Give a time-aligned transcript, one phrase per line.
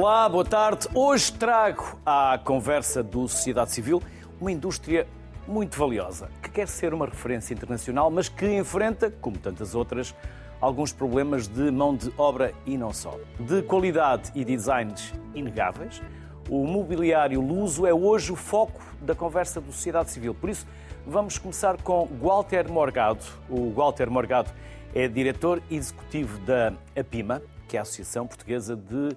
[0.00, 0.86] Olá, boa tarde.
[0.94, 4.00] Hoje trago à conversa do Sociedade Civil
[4.40, 5.08] uma indústria
[5.44, 10.14] muito valiosa, que quer ser uma referência internacional, mas que enfrenta, como tantas outras,
[10.60, 13.18] alguns problemas de mão de obra e não só.
[13.40, 16.00] De qualidade e designs inegáveis,
[16.48, 20.32] o mobiliário luso é hoje o foco da conversa do Sociedade Civil.
[20.32, 20.64] Por isso,
[21.04, 23.24] vamos começar com Walter Morgado.
[23.50, 24.52] O Walter Morgado
[24.94, 29.16] é diretor executivo da APIMA, que é a Associação Portuguesa de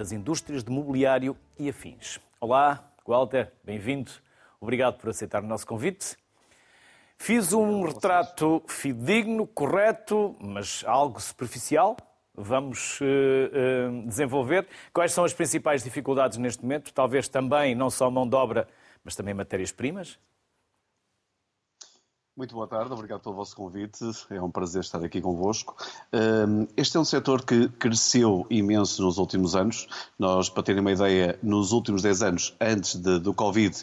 [0.00, 2.18] das indústrias de mobiliário e afins.
[2.40, 4.10] Olá, Walter, bem-vindo.
[4.58, 6.16] Obrigado por aceitar o nosso convite.
[7.18, 11.98] Fiz um retrato fidedigno, correto, mas algo superficial.
[12.34, 14.66] Vamos uh, uh, desenvolver.
[14.90, 16.94] Quais são as principais dificuldades neste momento?
[16.94, 18.66] Talvez também não só mão de obra,
[19.04, 20.18] mas também matérias-primas?
[22.40, 24.02] Muito boa tarde, obrigado pelo vosso convite.
[24.30, 25.76] É um prazer estar aqui convosco.
[26.74, 29.86] Este é um setor que cresceu imenso nos últimos anos.
[30.18, 33.76] Nós, para terem uma ideia, nos últimos 10 anos, antes de, do Covid,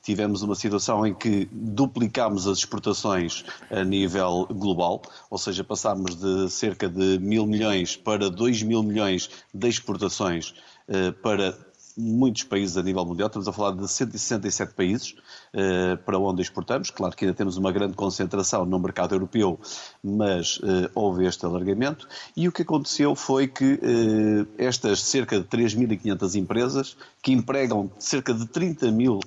[0.00, 6.48] tivemos uma situação em que duplicámos as exportações a nível global, ou seja, passámos de
[6.50, 10.54] cerca de mil milhões para 2 mil milhões de exportações
[10.86, 11.58] eh, para
[11.96, 15.14] muitos países a nível mundial, estamos a falar de 167 países
[15.54, 16.90] uh, para onde exportamos.
[16.90, 19.58] Claro que ainda temos uma grande concentração no mercado europeu,
[20.02, 22.08] mas uh, houve este alargamento.
[22.36, 28.34] E o que aconteceu foi que uh, estas cerca de 3.500 empresas, que empregam cerca
[28.34, 29.20] de 30 mil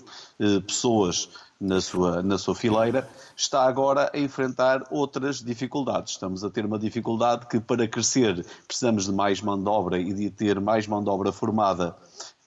[0.68, 1.30] pessoas
[1.60, 6.14] na sua, na sua fileira, está agora a enfrentar outras dificuldades.
[6.14, 10.14] Estamos a ter uma dificuldade que, para crescer, precisamos de mais mão de obra e
[10.14, 11.96] de ter mais mão de obra formada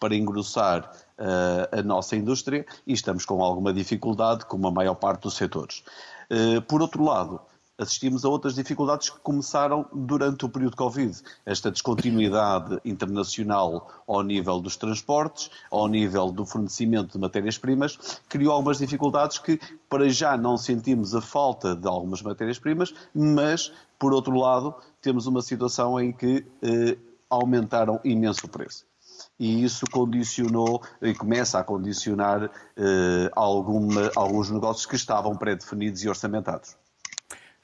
[0.01, 5.23] para engrossar uh, a nossa indústria e estamos com alguma dificuldade, como a maior parte
[5.23, 5.85] dos setores.
[6.31, 7.41] Uh, por outro lado,
[7.81, 11.17] assistimos a outras dificuldades que começaram durante o período Covid.
[11.47, 18.79] Esta descontinuidade internacional ao nível dos transportes, ao nível do fornecimento de matérias-primas, criou algumas
[18.79, 19.59] dificuldades que,
[19.89, 25.41] para já, não sentimos a falta de algumas matérias-primas, mas, por outro lado, temos uma
[25.41, 26.99] situação em que eh,
[27.31, 28.90] aumentaram imenso o preço
[29.39, 36.09] e isso condicionou e começa a condicionar eh, alguma, alguns negócios que estavam pré-definidos e
[36.09, 36.77] orçamentados.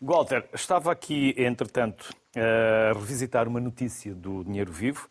[0.01, 5.09] Walter, estava aqui, entretanto, a revisitar uma notícia do Dinheiro Vivo,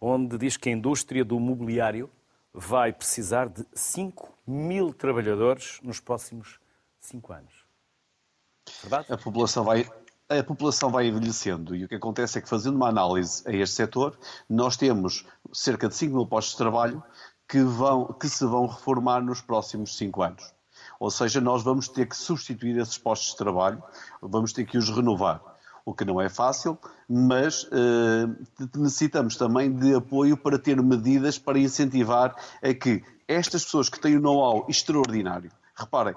[0.00, 2.08] onde diz que a indústria do mobiliário
[2.52, 6.60] vai precisar de 5 mil trabalhadores nos próximos
[7.00, 7.64] 5 anos.
[8.82, 9.12] Verdade?
[9.12, 9.84] A população vai,
[10.38, 13.74] a população vai envelhecendo e o que acontece é que, fazendo uma análise a este
[13.74, 14.16] setor,
[14.48, 17.02] nós temos cerca de 5 mil postos de trabalho
[17.48, 20.54] que, vão, que se vão reformar nos próximos 5 anos.
[21.00, 23.82] Ou seja, nós vamos ter que substituir esses postos de trabalho,
[24.22, 25.42] vamos ter que os renovar.
[25.84, 28.28] O que não é fácil, mas eh,
[28.76, 34.18] necessitamos também de apoio para ter medidas para incentivar a que estas pessoas que têm
[34.18, 36.14] um know-how extraordinário, reparem,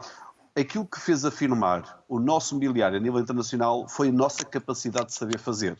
[0.56, 5.14] aquilo que fez afirmar o nosso mobiliário a nível internacional foi a nossa capacidade de
[5.14, 5.78] saber fazer.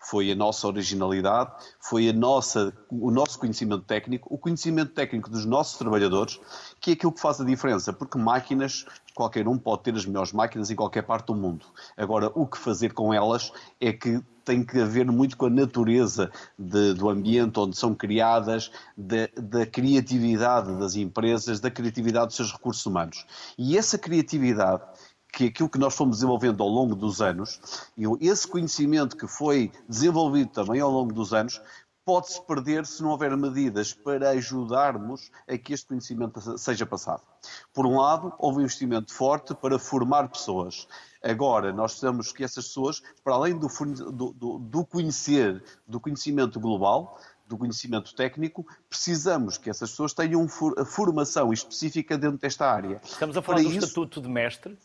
[0.00, 5.44] Foi a nossa originalidade, foi a nossa, o nosso conhecimento técnico, o conhecimento técnico dos
[5.44, 6.40] nossos trabalhadores,
[6.80, 10.32] que é aquilo que faz a diferença, porque máquinas, qualquer um pode ter as melhores
[10.32, 11.66] máquinas em qualquer parte do mundo.
[11.96, 16.30] Agora, o que fazer com elas é que tem que haver muito com a natureza
[16.58, 22.50] de, do ambiente onde são criadas, de, da criatividade das empresas, da criatividade dos seus
[22.50, 23.26] recursos humanos.
[23.58, 24.82] E essa criatividade
[25.30, 27.60] que aquilo que nós fomos desenvolvendo ao longo dos anos,
[27.94, 31.60] e esse conhecimento que foi desenvolvido também ao longo dos anos,
[32.08, 37.22] pode-se perder se não houver medidas para ajudarmos a que este conhecimento seja passado.
[37.70, 40.88] Por um lado, houve um investimento forte para formar pessoas.
[41.22, 43.68] Agora, nós precisamos que essas pessoas, para além do,
[44.10, 51.52] do, do conhecer, do conhecimento global, do conhecimento técnico, precisamos que essas pessoas tenham formação
[51.52, 53.02] específica dentro desta área.
[53.04, 54.78] Estamos a falar para do isso, Estatuto de Mestre?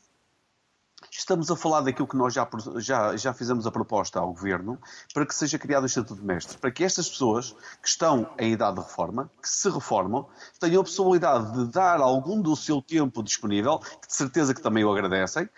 [1.11, 2.47] Estamos a falar daquilo que nós já,
[2.77, 4.79] já, já fizemos a proposta ao Governo
[5.13, 7.51] para que seja criado o Estatuto de Mestre, para que estas pessoas
[7.81, 10.27] que estão em idade de reforma, que se reformam,
[10.59, 14.83] tenham a possibilidade de dar algum do seu tempo disponível, que de certeza que também
[14.83, 15.50] o agradecem,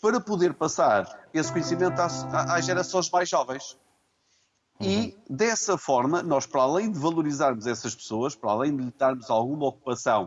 [0.00, 3.76] para poder passar esse conhecimento às, às gerações mais jovens.
[4.80, 9.28] E dessa forma, nós, para além de valorizarmos essas pessoas, para além de lhe darmos
[9.28, 10.26] alguma ocupação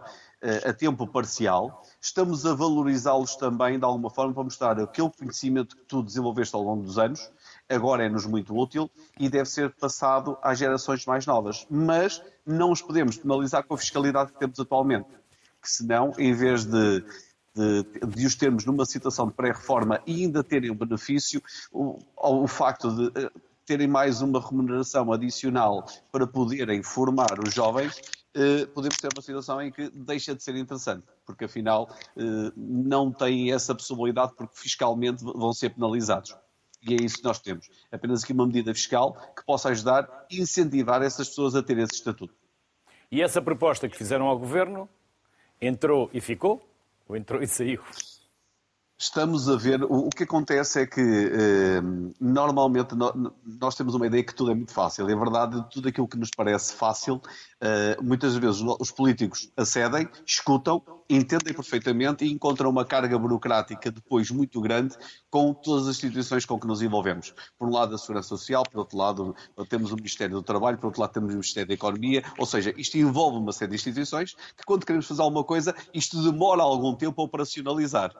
[0.69, 5.83] a tempo parcial, estamos a valorizá-los também de alguma forma para mostrar aquele conhecimento que
[5.85, 7.31] tu desenvolveste ao longo dos anos,
[7.69, 11.65] agora é-nos muito útil e deve ser passado às gerações mais novas.
[11.69, 15.07] Mas não os podemos penalizar com a fiscalidade que temos atualmente,
[15.61, 17.03] que senão, em vez de
[17.55, 21.41] de, de, os termos numa situação de pré-reforma e ainda terem o benefício,
[21.71, 23.29] o, o facto de
[23.65, 28.22] terem mais uma remuneração adicional para poderem formar os jovens, eh,
[28.73, 31.87] podemos ter uma situação em que deixa de ser interessante, porque afinal
[32.17, 36.35] eh, não têm essa possibilidade porque fiscalmente vão ser penalizados.
[36.81, 37.69] E é isso que nós temos.
[37.91, 41.93] Apenas aqui uma medida fiscal que possa ajudar a incentivar essas pessoas a ter esse
[41.93, 42.33] estatuto.
[43.11, 44.89] E essa proposta que fizeram ao Governo
[45.61, 46.67] entrou e ficou?
[47.07, 47.81] Ou entrou e saiu?
[49.03, 49.83] Estamos a ver.
[49.83, 51.81] O, o que acontece é que eh,
[52.21, 55.09] normalmente no, nós temos uma ideia que tudo é muito fácil.
[55.09, 57.21] É verdade, tudo aquilo que nos parece fácil,
[57.59, 64.31] eh, muitas vezes os políticos acedem, escutam, entendem perfeitamente e encontram uma carga burocrática depois
[64.31, 64.95] muito grande
[65.29, 67.33] com todas as instituições com que nos envolvemos.
[67.59, 69.35] Por um lado, a Segurança Social, por outro lado,
[69.67, 72.23] temos o Ministério do Trabalho, por outro lado, temos o Ministério da Economia.
[72.39, 76.23] Ou seja, isto envolve uma série de instituições que, quando queremos fazer alguma coisa, isto
[76.23, 78.13] demora algum tempo a operacionalizar.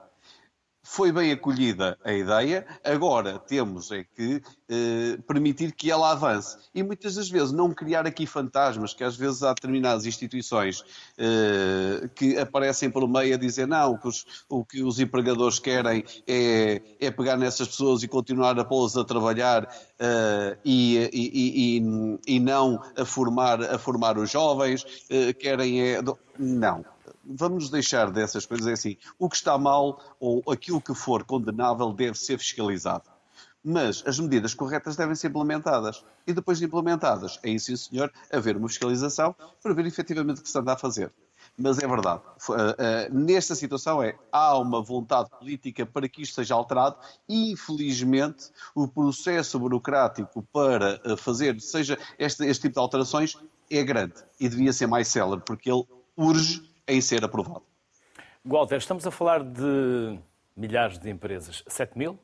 [0.86, 6.58] Foi bem acolhida a ideia, agora temos é que eh, permitir que ela avance.
[6.76, 10.84] E muitas das vezes não criar aqui fantasmas, que às vezes há determinadas instituições
[11.18, 16.04] eh, que aparecem pelo meio a dizer não, que os, o que os empregadores querem
[16.28, 22.36] é, é pegar nessas pessoas e continuar a pô-las a trabalhar eh, e, e, e,
[22.36, 26.02] e, não a formar, a formar os jovens, eh, querem é...
[26.38, 26.93] Não
[27.24, 28.98] vamos deixar dessas coisas é assim.
[29.18, 33.10] O que está mal ou aquilo que for condenável deve ser fiscalizado.
[33.64, 36.04] Mas as medidas corretas devem ser implementadas.
[36.28, 40.50] E depois de implementadas, aí sim, senhor, haver uma fiscalização para ver efetivamente o que
[40.50, 41.12] se anda a fazer.
[41.58, 46.36] Mas é verdade, uh, uh, nesta situação é, há uma vontade política para que isto
[46.36, 46.96] seja alterado
[47.30, 53.38] e, infelizmente, o processo burocrático para uh, fazer seja este, este tipo de alterações
[53.70, 55.84] é grande e devia ser mais célebre, porque ele
[56.18, 57.64] urge em ser aprovado.
[58.44, 60.20] Walter, estamos a falar de
[60.56, 61.64] milhares de empresas.
[61.68, 62.20] 7 mil?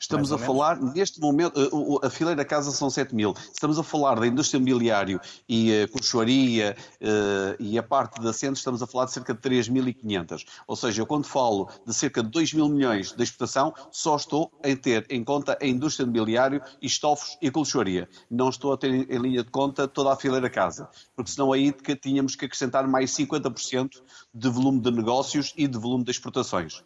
[0.00, 3.34] Estamos a falar, neste momento, eh, a fileira casa são 7 mil.
[3.52, 8.56] Estamos a falar da indústria imobiliária e a cochoaria uh, e a parte da centro,
[8.56, 10.44] estamos a falar de cerca de 3.500.
[10.66, 14.52] Ou seja, eu quando falo de cerca de 2 mil milhões de exportação, só estou
[14.62, 18.08] a ter em conta a indústria imobiliária, estofos e colchoaria.
[18.30, 21.72] Não estou a ter em linha de conta toda a fileira casa, porque senão aí
[22.00, 24.02] tínhamos que acrescentar mais 50%
[24.34, 26.82] de volume de negócios e de volume de exportações.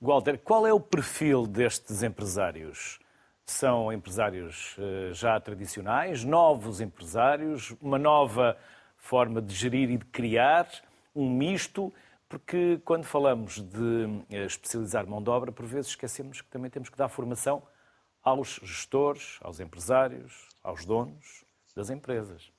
[0.00, 2.98] Walter, qual é o perfil destes empresários?
[3.46, 8.58] São empresários eh, já tradicionais, novos empresários, uma nova
[8.98, 10.68] forma de gerir e de criar,
[11.14, 11.94] um misto,
[12.28, 16.90] porque quando falamos de eh, especializar mão de obra, por vezes esquecemos que também temos
[16.90, 17.62] que dar formação
[18.22, 21.44] aos gestores, aos empresários, aos donos
[21.74, 22.52] das empresas.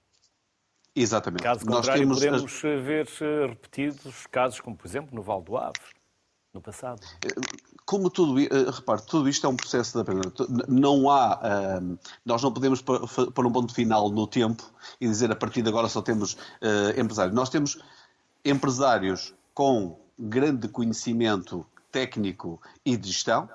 [0.95, 1.43] Exatamente.
[1.43, 2.17] Caso contrário, temos...
[2.17, 5.96] podemos ver eh, repetidos casos como, por exemplo, no Val do Ave
[6.57, 6.99] no passado.
[7.85, 10.65] Como tudo, eh, repare, tudo isto é um processo de aprendizagem.
[10.67, 11.35] Não há,
[11.79, 14.63] uh, nós não podemos pôr um ponto final no tempo
[14.99, 17.33] e dizer a partir de agora só temos uh, empresários.
[17.33, 17.79] Nós temos
[18.43, 23.49] empresários com grande conhecimento técnico e de gestão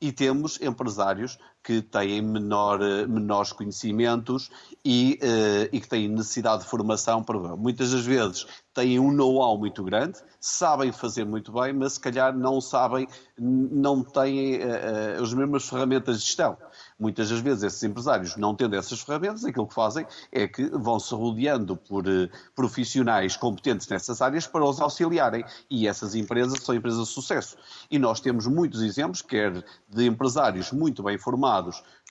[0.00, 4.50] e temos empresários que têm menor, menores conhecimentos
[4.84, 7.22] e, uh, e, que têm necessidade de formação.
[7.22, 7.56] Para...
[7.56, 12.36] Muitas das vezes têm um know-how muito grande, sabem fazer muito bem, mas se calhar
[12.36, 13.06] não sabem,
[13.38, 16.56] não têm uh, as mesmas ferramentas de gestão.
[16.98, 20.98] Muitas das vezes esses empresários, não tendo essas ferramentas, aquilo que fazem é que vão
[20.98, 25.44] se rodeando por uh, profissionais competentes nessas áreas para os auxiliarem.
[25.70, 27.56] E essas empresas são empresas de sucesso.
[27.90, 31.51] E nós temos muitos exemplos, quer de empresários muito bem formados,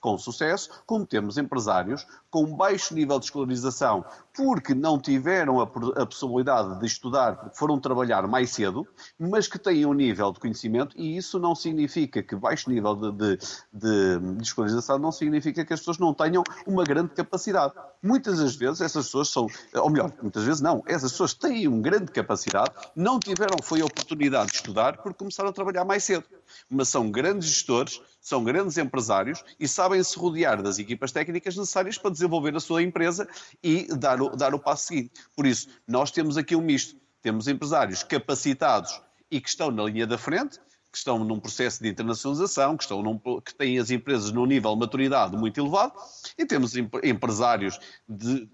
[0.02, 6.06] com sucesso, como temos empresários com baixo nível de escolarização porque não tiveram a, a,
[6.06, 8.86] possibilidade de estudar, porque foram trabalhar mais cedo,
[9.18, 13.12] mas que têm um nível de conhecimento, e isso não significa que baixo nível de,
[13.12, 13.38] de,
[13.72, 17.74] de, de escolarização não significa que as pessoas não tenham uma grande capacidade.
[18.02, 21.82] Muitas das vezes essas pessoas são, ou melhor, muitas vezes não, essas pessoas têm uma
[21.82, 26.24] grande capacidade, não tiveram foi a oportunidade de estudar porque começaram a trabalhar mais cedo,
[26.70, 31.98] mas são grandes gestores, são grandes empresários e sabem se rodear das equipas técnicas necessárias
[31.98, 33.28] para desenvolver a sua empresa
[33.60, 35.10] e dar o, dar o passo seguinte.
[35.34, 36.96] Por isso, nós temos aqui um misto.
[37.20, 40.58] Temos empresários capacitados e que estão na linha da frente,
[40.90, 44.74] que estão num processo de internacionalização, que, estão num, que têm as empresas num nível
[44.74, 45.94] de maturidade muito elevado,
[46.38, 48.48] e temos empresários de,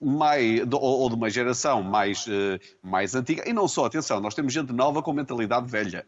[0.00, 4.34] mais, de, ou de uma geração mais, uh, mais antiga, e não só, atenção, nós
[4.34, 6.06] temos gente nova com mentalidade velha.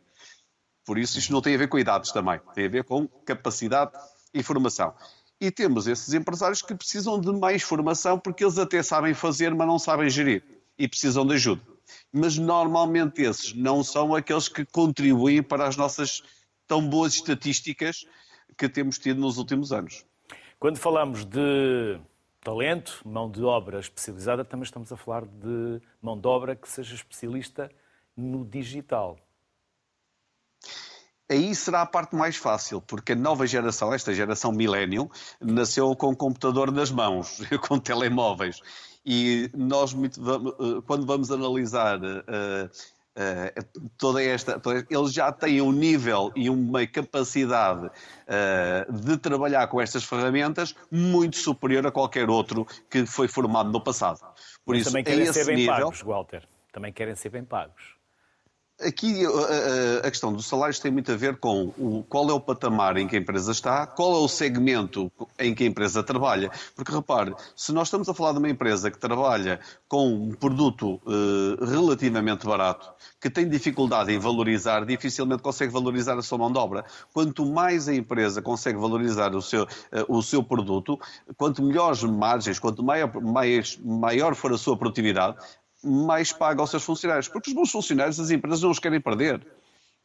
[0.85, 3.93] Por isso, isto não tem a ver com idades também, tem a ver com capacidade
[4.35, 4.95] e formação.
[5.41, 9.67] E temos esses empresários que precisam de mais formação porque eles até sabem fazer, mas
[9.67, 10.43] não sabem gerir
[10.79, 11.63] e precisam de ajuda.
[12.13, 16.23] Mas normalmente esses não são aqueles que contribuem para as nossas
[16.67, 18.07] tão boas estatísticas
[18.57, 20.05] que temos tido nos últimos anos.
[20.59, 22.01] Quando falamos de
[22.41, 26.95] talento, mão de obra especializada, também estamos a falar de mão de obra que seja
[26.95, 27.71] especialista
[28.17, 29.19] no digital.
[31.33, 35.11] Aí será a parte mais fácil, porque a nova geração, esta geração millennial,
[35.41, 38.61] nasceu com o computador nas mãos, com telemóveis.
[39.05, 42.71] E nós, eh, quando vamos analisar uh,
[43.17, 44.61] uh, toda esta.
[44.61, 50.75] Toda, eles já têm um nível e uma capacidade uh, de trabalhar com estas ferramentas
[50.91, 54.21] muito superior a qualquer outro que foi formado no passado.
[54.67, 55.75] Por Mas isso, também querem ser bem nível...
[55.75, 56.47] pagos, Walter.
[56.71, 58.02] Também querem ser bem pagos.
[58.87, 62.41] Aqui a, a, questão dos salários tem muito a ver com o, qual é o
[62.41, 66.51] patamar em que a empresa está, qual é o segmento em que a empresa trabalha.
[66.75, 71.01] Porque repare, se nós estamos a falar de uma empresa que trabalha com um produto
[71.07, 76.59] uh, relativamente barato, que tem dificuldade em valorizar, dificilmente consegue valorizar a sua mão de
[76.59, 76.85] obra.
[77.13, 79.69] Quanto mais a empresa consegue valorizar o seu, uh,
[80.09, 80.99] o seu produto,
[81.37, 85.37] quanto melhores margens, quanto maior, mais, maior for a sua produtividade,
[85.83, 87.29] mais paga aos seus funcionários.
[87.29, 89.47] Porque os bons funcionários as empresas não os querem perder.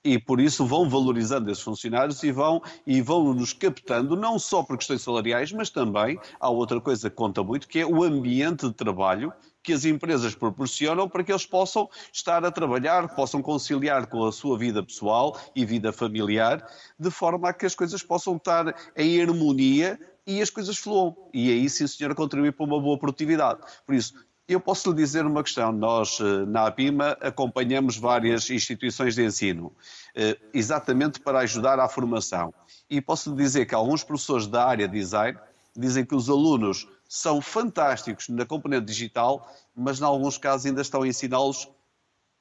[0.04, 4.64] E por isso vão valorizando esses funcionários e vão, e vão nos captando, não só
[4.64, 8.68] por questões salariais, mas também há outra coisa que conta muito, que é o ambiente
[8.68, 14.08] de trabalho que as empresas proporcionam para que eles possam estar a trabalhar, possam conciliar
[14.08, 16.66] com a sua vida pessoal e vida familiar,
[16.98, 21.18] de forma a que as coisas possam estar em harmonia e as coisas fluam.
[21.34, 23.60] E aí sim, senhora, contribui para uma boa produtividade.
[23.86, 24.14] Por isso,
[24.48, 25.72] eu posso lhe dizer uma questão.
[25.72, 29.76] Nós, eh, na APIMA, acompanhamos várias instituições de ensino,
[30.16, 32.54] eh, exatamente para ajudar à formação.
[32.90, 35.38] E posso lhe dizer que alguns professores da área de design
[35.76, 41.04] dizem que os alunos são fantásticos na componente digital, mas, em alguns casos, ainda estão
[41.04, 41.68] a ensiná-los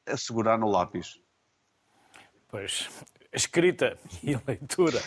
[0.07, 1.21] a segurar no lápis.
[2.49, 2.89] Pois,
[3.33, 5.03] escrita e a leitura.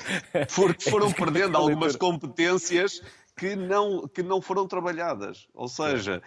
[0.54, 3.02] Porque foram perdendo algumas competências
[3.40, 5.48] que não, que não foram trabalhadas.
[5.54, 6.22] Ou seja,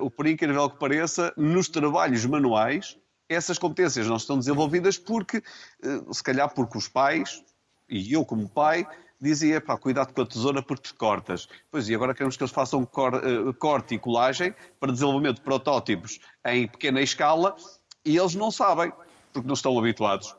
[0.00, 6.12] uh, por incrível que pareça, nos trabalhos manuais, essas competências não estão desenvolvidas porque, uh,
[6.12, 7.44] se calhar porque os pais,
[7.88, 8.84] e eu como pai,
[9.20, 11.48] dizia, pá, cuidado com a tesoura porque te cortas.
[11.70, 15.42] Pois, e agora queremos que eles façam cor, uh, corte e colagem para desenvolvimento de
[15.42, 17.54] protótipos em pequena escala
[18.04, 18.92] e eles não sabem,
[19.32, 20.34] porque não estão habituados.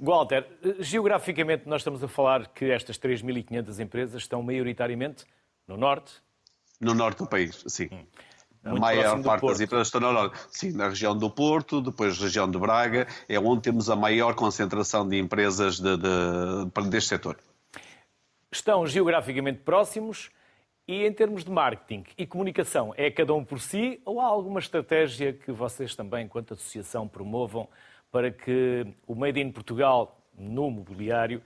[0.00, 0.46] Walter,
[0.78, 5.26] geograficamente nós estamos a falar que estas 3.500 empresas estão maioritariamente
[5.68, 6.14] no norte?
[6.80, 7.88] No norte do país, sim.
[7.92, 8.06] Hum.
[8.64, 10.38] A maior parte das empresas estão no norte.
[10.50, 15.06] Sim, na região do Porto, depois região de Braga, é onde temos a maior concentração
[15.08, 17.38] de empresas de, de, deste setor.
[18.52, 20.30] Estão geograficamente próximos
[20.86, 24.58] e em termos de marketing e comunicação, é cada um por si ou há alguma
[24.58, 27.68] estratégia que vocês também, enquanto associação, promovam
[28.10, 31.42] para que o Made in Portugal no mobiliário,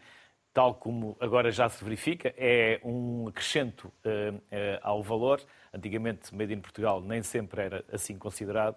[0.52, 4.40] tal como agora já se verifica, é um acrescento uh, uh,
[4.82, 5.40] ao valor.
[5.72, 8.76] Antigamente, Made in Portugal nem sempre era assim considerado.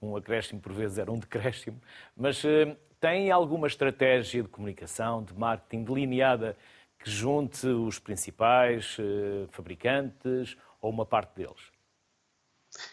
[0.00, 1.80] Um acréscimo, por vezes, era um decréscimo.
[2.16, 6.56] Mas uh, tem alguma estratégia de comunicação, de marketing delineada
[6.98, 8.96] que junte os principais
[9.50, 11.75] fabricantes ou uma parte deles?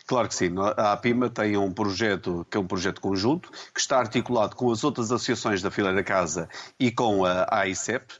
[0.05, 0.53] Claro que sim.
[0.77, 4.83] A APIMA tem um projeto que é um projeto conjunto, que está articulado com as
[4.83, 6.49] outras associações da Fileira Casa
[6.79, 8.13] e com a AICEP,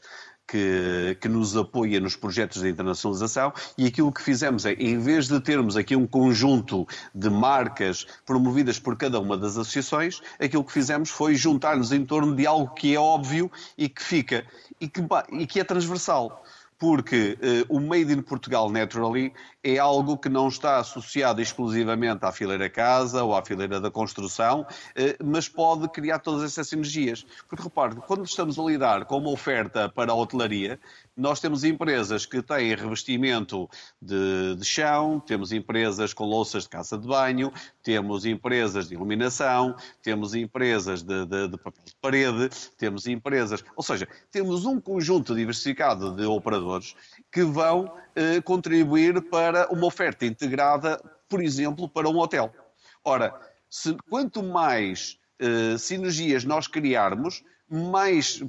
[0.46, 5.26] que, que, nos apoia nos projetos de internacionalização e aquilo que fizemos é, em vez
[5.26, 10.72] de termos aqui um conjunto de marcas promovidas por cada uma das associações, aquilo que
[10.72, 14.44] fizemos foi juntar-nos em torno de algo que é óbvio e que fica
[14.80, 15.00] e que,
[15.32, 16.44] e que é transversal
[16.78, 17.38] porque
[17.68, 22.68] uh, o Made in Portugal Naturally é algo que não está associado exclusivamente à fileira
[22.68, 27.24] casa ou à fileira da construção, uh, mas pode criar todas essas sinergias.
[27.48, 30.78] Porque repare, quando estamos a lidar com uma oferta para a hotelaria,
[31.16, 33.68] nós temos empresas que têm revestimento
[34.00, 37.52] de, de, chão, temos empresas com louças de casa de banho,
[37.82, 43.64] temos empresas de iluminação, temos empresas de, de, de papel de parede, temos empresas.
[43.76, 46.96] Ou seja, temos um conjunto diversificado de operadores
[47.30, 52.52] que vão eh, contribuir para uma oferta integrada, por exemplo, para um hotel.
[53.04, 53.38] Ora,
[53.70, 58.42] se, quanto mais eh, sinergias nós criarmos, mais,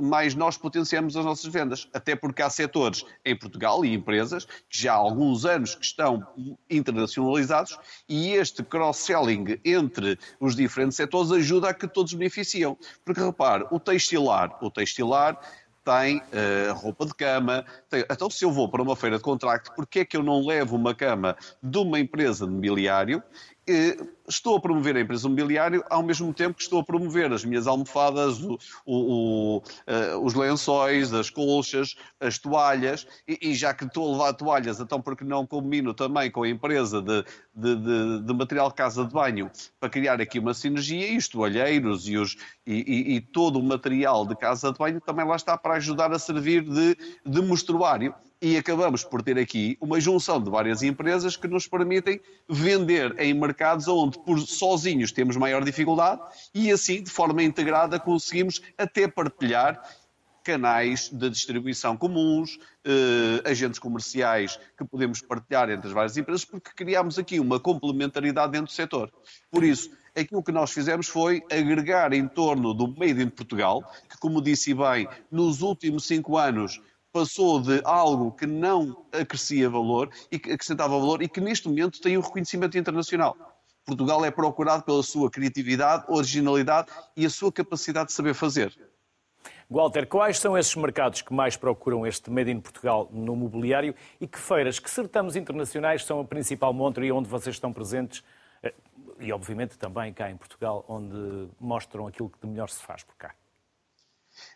[0.00, 1.88] mais nós potenciamos as nossas vendas.
[1.92, 6.26] Até porque há setores em Portugal e empresas que já há alguns anos que estão
[6.68, 12.76] internacionalizados e este cross-selling entre os diferentes setores ajuda a que todos beneficiam.
[13.04, 15.38] Porque repare, o textilar, o textilar
[15.84, 17.64] tem uh, roupa de cama.
[17.90, 18.04] Tem...
[18.10, 20.76] Então, se eu vou para uma feira de contrato, porquê é que eu não levo
[20.76, 23.22] uma cama de uma empresa de mobiliário
[24.28, 27.66] estou a promover a empresa imobiliária ao mesmo tempo que estou a promover as minhas
[27.66, 33.84] almofadas, o, o, o, uh, os lençóis, as colchas, as toalhas, e, e, já que
[33.84, 38.22] estou a levar toalhas, então porque não combino também com a empresa de, de, de,
[38.22, 41.08] de material de casa de banho para criar aqui uma sinergia?
[41.12, 45.26] E os toalheiros e, os, e, e, todo o material de casa de banho também
[45.26, 48.14] lá está para ajudar a servir de, de mostruário
[48.44, 53.32] e acabamos por ter aqui uma junção de várias empresas que nos permitem vender em
[53.32, 56.20] mercados onde por sozinhos temos maior dificuldade
[56.52, 59.82] e assim, de forma integrada, conseguimos até partilhar
[60.44, 66.70] canais de distribuição comuns, eh, agentes comerciais que podemos partilhar entre as várias empresas, porque
[66.76, 69.10] criámos aqui uma complementaridade dentro do setor.
[69.50, 74.18] Por isso, aquilo que nós fizemos foi agregar em torno do Made in Portugal, que,
[74.18, 76.78] como disse bem, nos últimos cinco anos
[77.14, 82.00] passou de algo que não acrescia valor e que acrescentava valor e que neste momento
[82.00, 83.36] tem um reconhecimento internacional.
[83.86, 88.76] Portugal é procurado pela sua criatividade, originalidade e a sua capacidade de saber fazer.
[89.70, 94.26] Walter, quais são esses mercados que mais procuram este Made in Portugal no mobiliário e
[94.26, 98.24] que feiras, que certames internacionais são a principal montra e onde vocês estão presentes
[98.60, 98.74] eh,
[99.20, 103.14] e obviamente também cá em Portugal, onde mostram aquilo que de melhor se faz por
[103.14, 103.32] cá?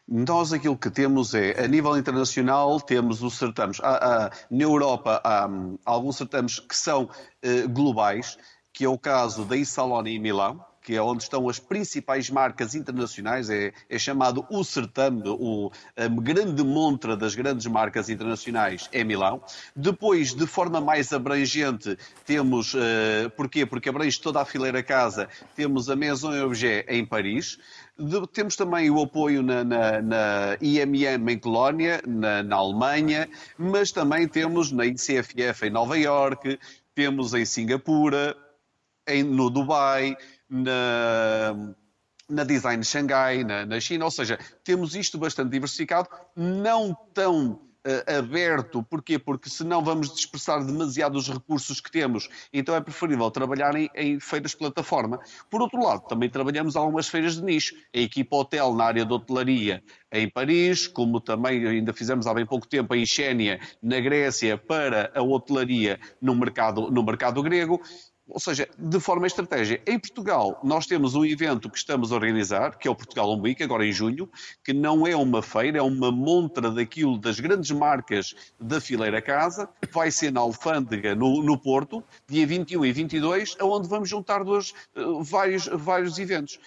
[0.06, 3.78] Nós aquilo que temos é, a nível internacional, temos os certames.
[3.80, 5.50] Há, há, na Europa há, há,
[5.85, 8.38] alguns certames que são uh, globais,
[8.73, 12.75] que é o caso da Isalone em Milão, que é onde estão as principais marcas
[12.75, 19.04] internacionais, é, é chamado o certame, o, a grande montra das grandes marcas internacionais é
[19.04, 19.42] Milão.
[19.76, 23.66] Depois, de forma mais abrangente, temos, uh, porquê?
[23.66, 27.58] Porque abrange toda a fileira casa, temos a Maison Objet em Paris.
[27.99, 33.90] De, temos também o apoio na, na, na IMM em Colónia, na, na, Alemanha, mas
[33.90, 36.61] também temos na ICFF em Nova Iorque,
[36.95, 38.37] temos em Singapura,
[39.07, 40.17] em, no Dubai,
[40.49, 41.75] na,
[42.28, 47.68] na Design Xangai, na, na China, ou seja, temos isto bastante diversificado, não tão
[48.18, 48.82] aberto.
[48.82, 49.18] Porquê?
[49.18, 52.28] Porque senão vamos dispersar demasiado os recursos que temos.
[52.52, 55.18] Então é preferível trabalhar em, em feiras plataforma.
[55.50, 57.74] Por outro lado, também trabalhamos algumas feiras de nicho.
[57.94, 62.46] A equipa hotel na área de hotelaria em Paris, como também ainda fizemos há bem
[62.46, 67.80] pouco tempo em Xénia, na Grécia, para a hotelaria no mercado, no mercado grego.
[68.28, 69.91] Ou seja, de forma estratégica.
[69.91, 73.43] Em Portugal, nós temos um evento que estamos a organizar, que é o Portugal Home
[73.43, 74.28] Week, agora em junho,
[74.62, 79.69] que não é uma feira, é uma montra daquilo das grandes marcas da fileira casa.
[79.91, 84.75] Vai ser na Alfândega, no, no Porto, dia 21 e 22, onde vamos juntar dois,
[84.95, 86.58] eh, vários, vários eventos.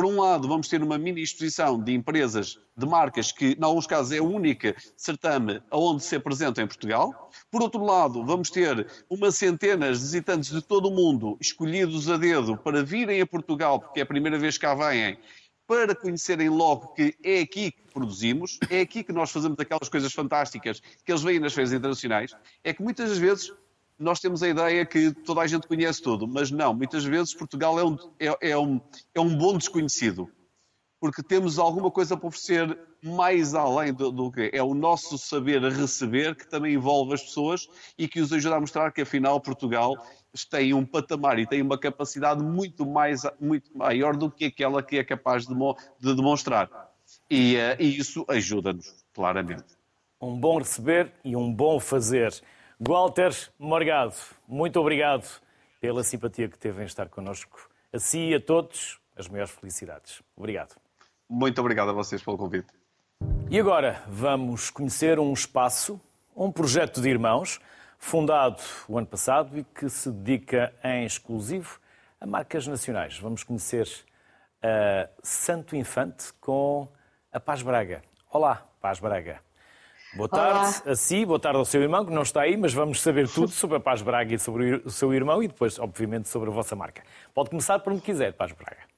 [0.00, 3.86] Por um lado, vamos ter uma mini exposição de empresas, de marcas, que, em alguns
[3.86, 7.30] casos, é a única certame aonde se apresenta em Portugal.
[7.50, 12.16] Por outro lado, vamos ter uma centenas de visitantes de todo o mundo, escolhidos a
[12.16, 15.18] dedo, para virem a Portugal, porque é a primeira vez que cá vêm,
[15.66, 20.14] para conhecerem logo que é aqui que produzimos, é aqui que nós fazemos aquelas coisas
[20.14, 22.34] fantásticas que eles veem nas feiras internacionais.
[22.64, 23.52] É que muitas vezes
[24.00, 27.78] nós temos a ideia que toda a gente conhece tudo, mas não, muitas vezes Portugal
[27.78, 28.80] é um, é, é um,
[29.14, 30.28] é um bom desconhecido,
[30.98, 35.62] porque temos alguma coisa para oferecer mais além do, do que é o nosso saber
[35.62, 39.94] receber, que também envolve as pessoas e que os ajuda a mostrar que afinal Portugal
[40.50, 44.98] tem um patamar e tem uma capacidade muito, mais, muito maior do que aquela que
[44.98, 45.54] é capaz de,
[45.98, 46.70] de demonstrar.
[47.28, 49.64] E, uh, e isso ajuda-nos, claramente.
[50.20, 52.32] Um bom receber e um bom fazer.
[52.82, 54.14] Walter Morgado,
[54.48, 55.28] muito obrigado
[55.82, 57.68] pela simpatia que teve em estar connosco.
[57.92, 60.22] A si e a todos, as maiores felicidades.
[60.34, 60.76] Obrigado.
[61.28, 62.68] Muito obrigado a vocês pelo convite.
[63.50, 66.00] E agora vamos conhecer um espaço,
[66.34, 67.60] um projeto de irmãos,
[67.98, 71.78] fundado o ano passado e que se dedica em exclusivo
[72.18, 73.18] a marcas nacionais.
[73.18, 73.86] Vamos conhecer
[74.62, 76.88] a Santo Infante com
[77.30, 78.00] a Paz Braga.
[78.30, 79.49] Olá, Paz Braga.
[80.12, 80.92] Boa tarde Olá.
[80.92, 83.50] a si, boa tarde ao seu irmão, que não está aí, mas vamos saber tudo
[83.52, 86.74] sobre a Paz Braga e sobre o seu irmão e depois, obviamente, sobre a vossa
[86.74, 87.04] marca.
[87.32, 88.90] Pode começar por onde quiser, Paz Braga.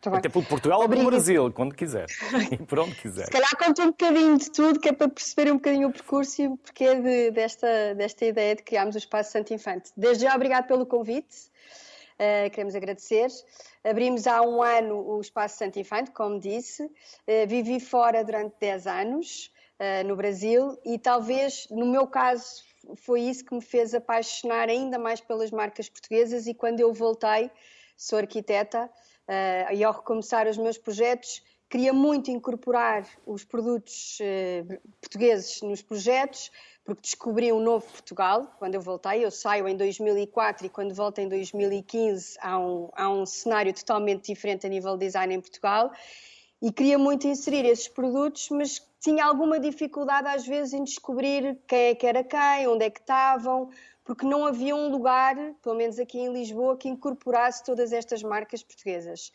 [0.00, 2.06] Tá Até por Portugal ou por Brasil, quando quiser.
[2.50, 3.24] E por onde quiser.
[3.24, 6.42] Se calhar conta um bocadinho de tudo, que é para perceber um bocadinho o percurso
[6.42, 9.90] e o porquê de, desta, desta ideia de criarmos o Espaço Santo Infante.
[9.96, 11.50] Desde já, obrigado pelo convite.
[12.14, 13.28] Uh, queremos agradecer.
[13.82, 16.84] Abrimos há um ano o Espaço Santo Infante, como disse.
[16.84, 19.52] Uh, vivi fora durante 10 anos.
[19.84, 22.62] Eh, no Brasil e talvez, no meu caso,
[22.94, 27.50] foi isso que me fez apaixonar ainda mais pelas marcas portuguesas e quando eu voltei,
[27.96, 34.80] sou arquiteta uh, e ao recomeçar os meus projetos, queria muito incorporar os produtos uh,
[35.00, 36.52] portugueses nos projetos,
[36.84, 38.54] porque descobri um novo Portugal.
[38.60, 43.10] Quando eu voltei, eu saio em 2004 e quando volto em 2015 há um, há
[43.10, 45.90] um cenário totalmente diferente a nível de design em Portugal.
[46.62, 51.88] E queria muito inserir esses produtos, mas tinha alguma dificuldade às vezes em descobrir quem
[51.88, 53.68] é que era quem, onde é que estavam,
[54.04, 58.62] porque não havia um lugar, pelo menos aqui em Lisboa, que incorporasse todas estas marcas
[58.62, 59.32] portuguesas.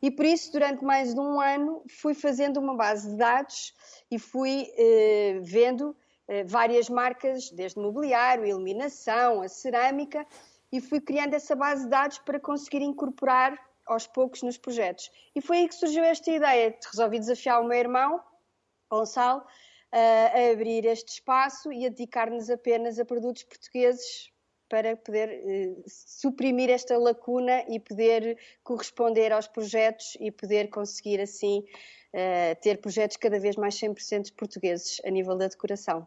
[0.00, 3.74] E por isso, durante mais de um ano, fui fazendo uma base de dados
[4.10, 5.94] e fui eh, vendo
[6.26, 10.26] eh, várias marcas, desde mobiliário, iluminação, a cerâmica,
[10.72, 15.10] e fui criando essa base de dados para conseguir incorporar aos poucos nos projetos.
[15.34, 16.74] E foi aí que surgiu esta ideia.
[16.90, 18.20] Resolvi desafiar o meu irmão,
[18.90, 19.42] Gonçalo,
[19.92, 24.30] a abrir este espaço e a dedicar-nos apenas a produtos portugueses
[24.68, 31.58] para poder uh, suprimir esta lacuna e poder corresponder aos projetos e poder conseguir assim
[31.58, 36.06] uh, ter projetos cada vez mais 100% portugueses a nível da decoração.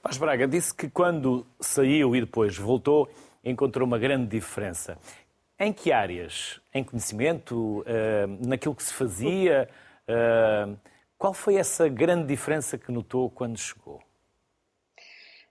[0.00, 3.08] Paz Braga disse que quando saiu e depois voltou
[3.44, 4.98] encontrou uma grande diferença.
[5.60, 6.58] Em que áreas?
[6.72, 7.84] Em conhecimento?
[8.40, 9.68] Naquilo que se fazia?
[11.18, 14.00] Qual foi essa grande diferença que notou quando chegou?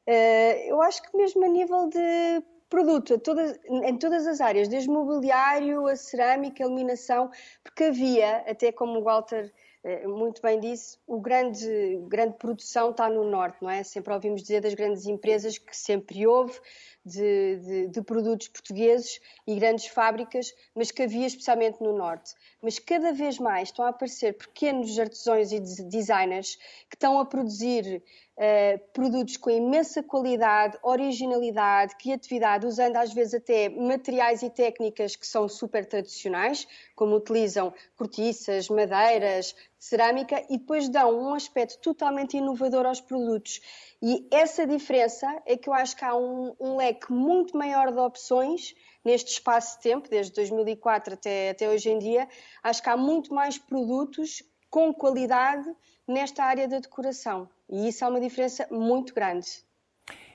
[0.08, 4.90] Uh, eu acho que mesmo a nível de produto, todas, em todas as áreas, desde
[4.90, 7.30] mobiliário, a cerâmica, a iluminação,
[7.64, 13.08] porque havia, até como o Walter uh, muito bem disse, o grande, grande produção está
[13.08, 13.84] no norte, não é?
[13.84, 16.60] Sempre ouvimos dizer das grandes empresas que sempre houve,
[17.06, 22.34] de, de, de, produtos portugueses e grandes fábricas, mas que havia especialmente no Norte.
[22.62, 26.56] Mas cada vez mais estão a aparecer pequenos artesãos e designers
[26.90, 28.04] que estão a produzir
[28.38, 35.26] uh, produtos com imensa qualidade, originalidade, criatividade, usando às vezes até materiais e técnicas que
[35.26, 42.86] são super tradicionais, como utilizam cortiças, madeiras, cerâmica, e depois dão um aspecto totalmente inovador
[42.86, 43.62] aos produtos.
[44.02, 47.98] E essa diferença é que eu acho que há um, um leque muito maior de
[47.98, 52.28] opções neste espaço de tempo, desde 2004 até, até hoje em dia,
[52.62, 55.66] acho que há muito mais produtos com qualidade
[56.06, 57.50] nesta área da decoração.
[57.70, 59.48] E isso é uma diferença muito grande.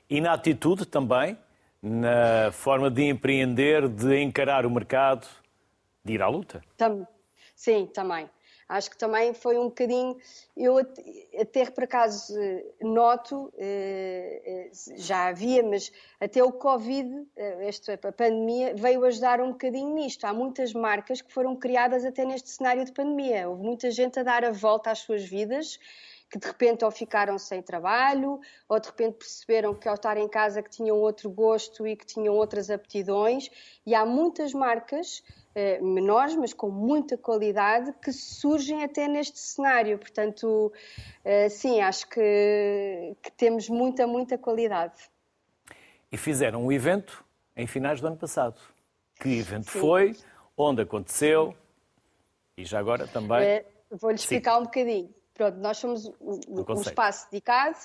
[0.08, 1.38] E na atitude também,
[1.82, 5.26] na forma de empreender, de encarar o mercado,
[6.04, 6.62] de ir à luta?
[6.76, 7.06] Tam
[7.54, 8.28] Sim, também.
[8.68, 10.16] Acho que também foi um bocadinho.
[10.56, 10.78] Eu
[11.38, 12.34] até por acaso
[12.80, 19.52] noto, eh, eh, já havia, mas até o Covid, eh, esta, pandemia, veio ajudar um
[19.52, 20.24] bocadinho nisto.
[20.24, 23.48] Há muitas marcas que foram criadas até neste cenário de pandemia.
[23.48, 25.78] Houve muita gente a dar a volta às suas vidas
[26.34, 30.28] que de repente ou ficaram sem trabalho, ou de repente perceberam que ao estar em
[30.28, 33.48] casa que tinham outro gosto e que tinham outras aptidões,
[33.86, 35.43] e há muitas marcas eh,
[35.80, 39.98] menores, mas com muita qualidade, que surgem até neste cenário.
[39.98, 40.72] Portanto,
[41.24, 45.10] eh, sim, acho que, que temos muita, muita qualidade.
[46.10, 47.24] E fizeram um evento
[47.56, 48.60] em finais do ano passado.
[49.20, 49.78] Que evento sim.
[49.78, 50.16] foi?
[50.56, 51.54] Onde aconteceu?
[52.56, 53.42] E já agora também.
[53.42, 54.60] Eh, vou-lhe explicar Sim.
[54.60, 55.14] um bocadinho.
[55.34, 57.76] Pronto, nós somos um, um espaço dedicado,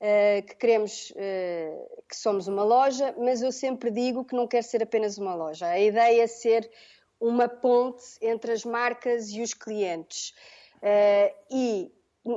[0.00, 4.62] uh, que queremos uh, que somos uma loja, mas eu sempre digo que não quer
[4.62, 5.66] ser apenas uma loja.
[5.66, 6.70] A ideia é ser
[7.20, 10.34] uma ponte entre as marcas e os clientes.
[10.76, 11.92] Uh, e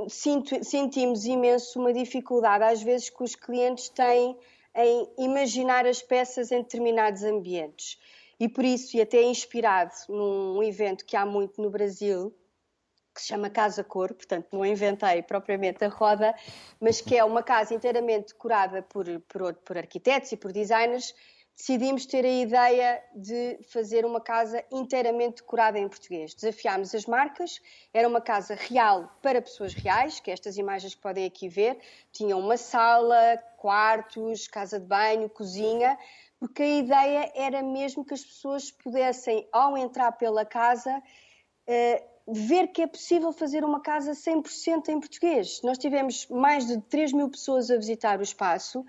[0.10, 4.38] sinto, sentimos imenso uma dificuldade, às vezes, que os clientes têm
[4.76, 8.00] em imaginar as peças em determinados ambientes.
[8.39, 12.34] E por isso, e até inspirado num evento que há muito no Brasil,
[13.13, 16.34] que se chama Casa Cor, portanto não inventei propriamente a roda,
[16.80, 21.13] mas que é uma casa inteiramente decorada por, por, por arquitetos e por designers,
[21.60, 26.34] decidimos ter a ideia de fazer uma casa inteiramente decorada em português.
[26.34, 27.60] Desafiámos as marcas,
[27.93, 31.78] era uma casa real para pessoas reais, que estas imagens que podem aqui ver,
[32.13, 35.98] tinham uma sala, quartos, casa de banho, cozinha,
[36.39, 41.04] porque a ideia era mesmo que as pessoas pudessem, ao entrar pela casa,
[41.67, 45.62] eh, ver que é possível fazer uma casa 100% em português.
[45.62, 48.86] Nós tivemos mais de 3 mil pessoas a visitar o espaço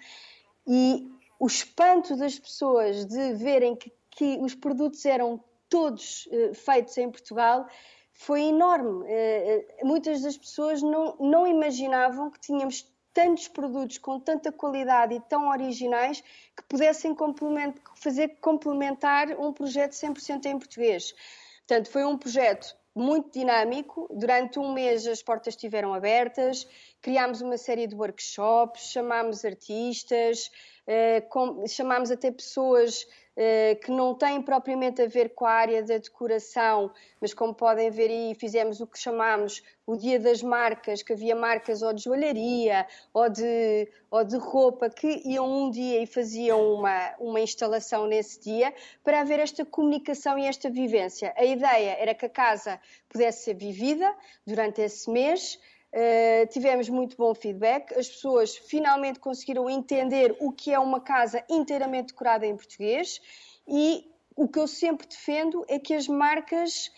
[0.64, 6.96] e o espanto das pessoas de verem que, que os produtos eram todos uh, feitos
[6.98, 7.66] em Portugal
[8.12, 9.06] foi enorme.
[9.06, 15.20] Uh, muitas das pessoas não, não imaginavam que tínhamos tantos produtos com tanta qualidade e
[15.20, 21.14] tão originais que pudessem complement fazer complementar um projeto 100% em português.
[21.66, 24.08] Portanto, foi um projeto muito dinâmico.
[24.12, 26.66] Durante um mês as portas estiveram abertas,
[27.00, 30.50] criámos uma série de workshops, chamámos artistas,
[30.92, 31.22] eh,
[31.68, 36.90] chamámos até pessoas eh, que não têm propriamente a ver com a área da decoração,
[37.20, 41.36] mas como podem ver aí, fizemos o que chamámos o Dia das Marcas, que havia
[41.36, 46.74] marcas ou de joalharia ou de, ou de roupa que iam um dia e faziam
[46.74, 48.74] uma, uma instalação nesse dia
[49.04, 51.32] para haver esta comunicação e esta vivência.
[51.36, 54.12] A ideia era que a casa pudesse ser vivida
[54.44, 55.56] durante esse mês.
[55.92, 61.44] Uh, tivemos muito bom feedback, as pessoas finalmente conseguiram entender o que é uma casa
[61.50, 63.20] inteiramente decorada em português
[63.66, 66.92] e o que eu sempre defendo é que as marcas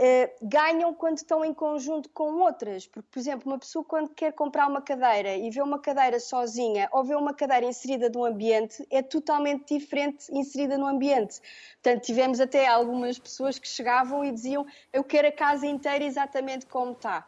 [0.00, 4.32] uh, ganham quando estão em conjunto com outras, porque, por exemplo, uma pessoa quando quer
[4.32, 8.86] comprar uma cadeira e vê uma cadeira sozinha ou vê uma cadeira inserida num ambiente,
[8.90, 11.40] é totalmente diferente inserida no ambiente.
[11.82, 16.66] Portanto, tivemos até algumas pessoas que chegavam e diziam eu quero a casa inteira exatamente
[16.66, 17.26] como está.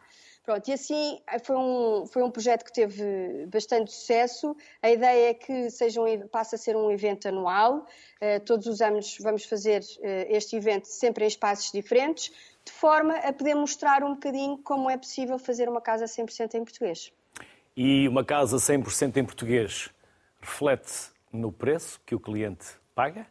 [0.49, 4.57] Pronto, e assim foi um, foi um projeto que teve bastante sucesso.
[4.81, 7.85] A ideia é que seja um, passe a ser um evento anual.
[8.19, 12.31] Uh, todos os anos vamos fazer uh, este evento sempre em espaços diferentes,
[12.65, 16.63] de forma a poder mostrar um bocadinho como é possível fazer uma casa 100% em
[16.63, 17.13] português.
[17.77, 19.91] E uma casa 100% em português
[20.41, 23.27] reflete no preço que o cliente paga?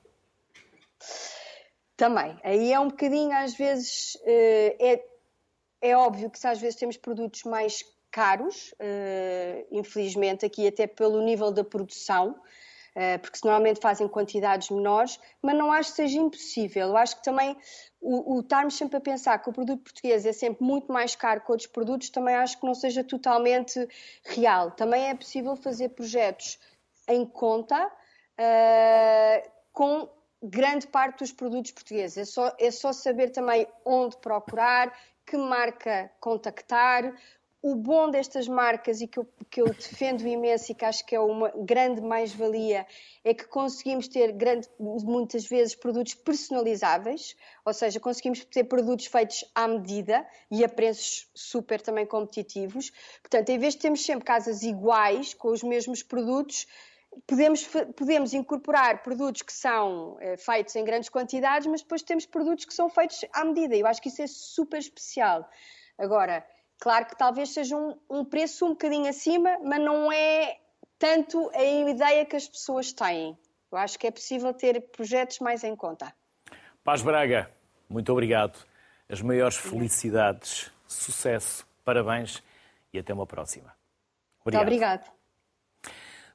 [1.96, 2.38] Também.
[2.44, 5.17] Aí é um bocadinho, às vezes, uh, é
[5.80, 11.50] é óbvio que às vezes temos produtos mais caros, uh, infelizmente, aqui até pelo nível
[11.50, 16.88] da produção, uh, porque normalmente fazem quantidades menores, mas não acho que seja impossível.
[16.88, 17.56] Eu acho que também
[18.00, 21.40] o, o estarmos sempre a pensar que o produto português é sempre muito mais caro
[21.40, 23.86] que outros produtos, também acho que não seja totalmente
[24.24, 24.70] real.
[24.72, 26.58] Também é possível fazer projetos
[27.08, 30.08] em conta uh, com
[30.42, 32.16] grande parte dos produtos portugueses.
[32.16, 34.92] É só, é só saber também onde procurar,
[35.28, 37.14] que marca contactar.
[37.60, 41.14] O bom destas marcas e que eu, que eu defendo imenso e que acho que
[41.14, 42.86] é uma grande mais-valia
[43.24, 49.44] é que conseguimos ter grande, muitas vezes produtos personalizáveis, ou seja, conseguimos ter produtos feitos
[49.56, 52.92] à medida e a preços super também competitivos.
[53.20, 56.64] Portanto, em vez de termos sempre casas iguais, com os mesmos produtos,
[57.26, 62.64] podemos, podemos incorporar produtos que são é, feitos em grandes quantidades, mas depois temos produtos
[62.64, 63.76] que são feitos à medida.
[63.76, 65.48] Eu acho que isso é super especial.
[65.96, 66.46] Agora,
[66.78, 70.58] claro que talvez seja um, um preço um bocadinho acima, mas não é
[70.98, 73.38] tanto a ideia que as pessoas têm.
[73.70, 76.12] Eu acho que é possível ter projetos mais em conta.
[76.82, 77.50] Paz Braga,
[77.88, 78.58] muito obrigado.
[79.08, 82.42] As maiores felicidades, sucesso, parabéns
[82.92, 83.74] e até uma próxima.
[84.40, 84.62] Obrigado.
[84.62, 85.17] Muito obrigado.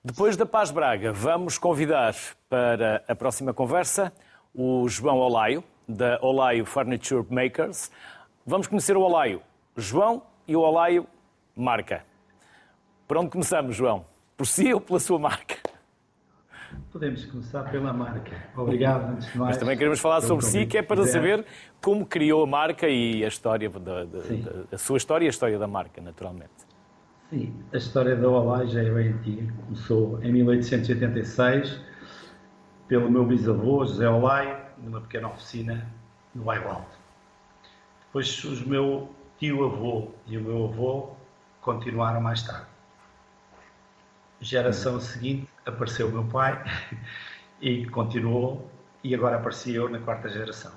[0.05, 2.13] Depois da Paz Braga, vamos convidar
[2.49, 4.11] para a próxima conversa
[4.53, 7.89] o João Olaio, da Olaio Furniture Makers.
[8.45, 9.41] Vamos conhecer o Olaio
[9.77, 11.07] João e o Olaio
[11.55, 12.03] Marca.
[13.07, 14.05] Por onde começamos, João?
[14.35, 15.55] Por si ou pela sua marca?
[16.91, 18.43] Podemos começar pela marca.
[18.57, 19.51] Obrigado, antes de mais.
[19.51, 21.45] Mas também queremos falar sobre si, que é para saber
[21.81, 25.29] como criou a marca e a história, da, da, da, a sua história e a
[25.29, 26.72] história da marca, naturalmente.
[27.33, 29.51] Sim, a história da Olai já é bem antiga.
[29.65, 31.79] Começou em 1886
[32.87, 35.91] pelo meu bisavô, José Olai, numa pequena oficina
[36.35, 36.85] no bairro.
[38.05, 41.09] Depois o meu tio-avô e o meu avô
[41.59, 42.67] continuaram mais tarde.
[44.39, 46.63] Geração seguinte apareceu o meu pai
[47.59, 48.69] e continuou,
[49.03, 50.73] e agora apareci eu na quarta geração.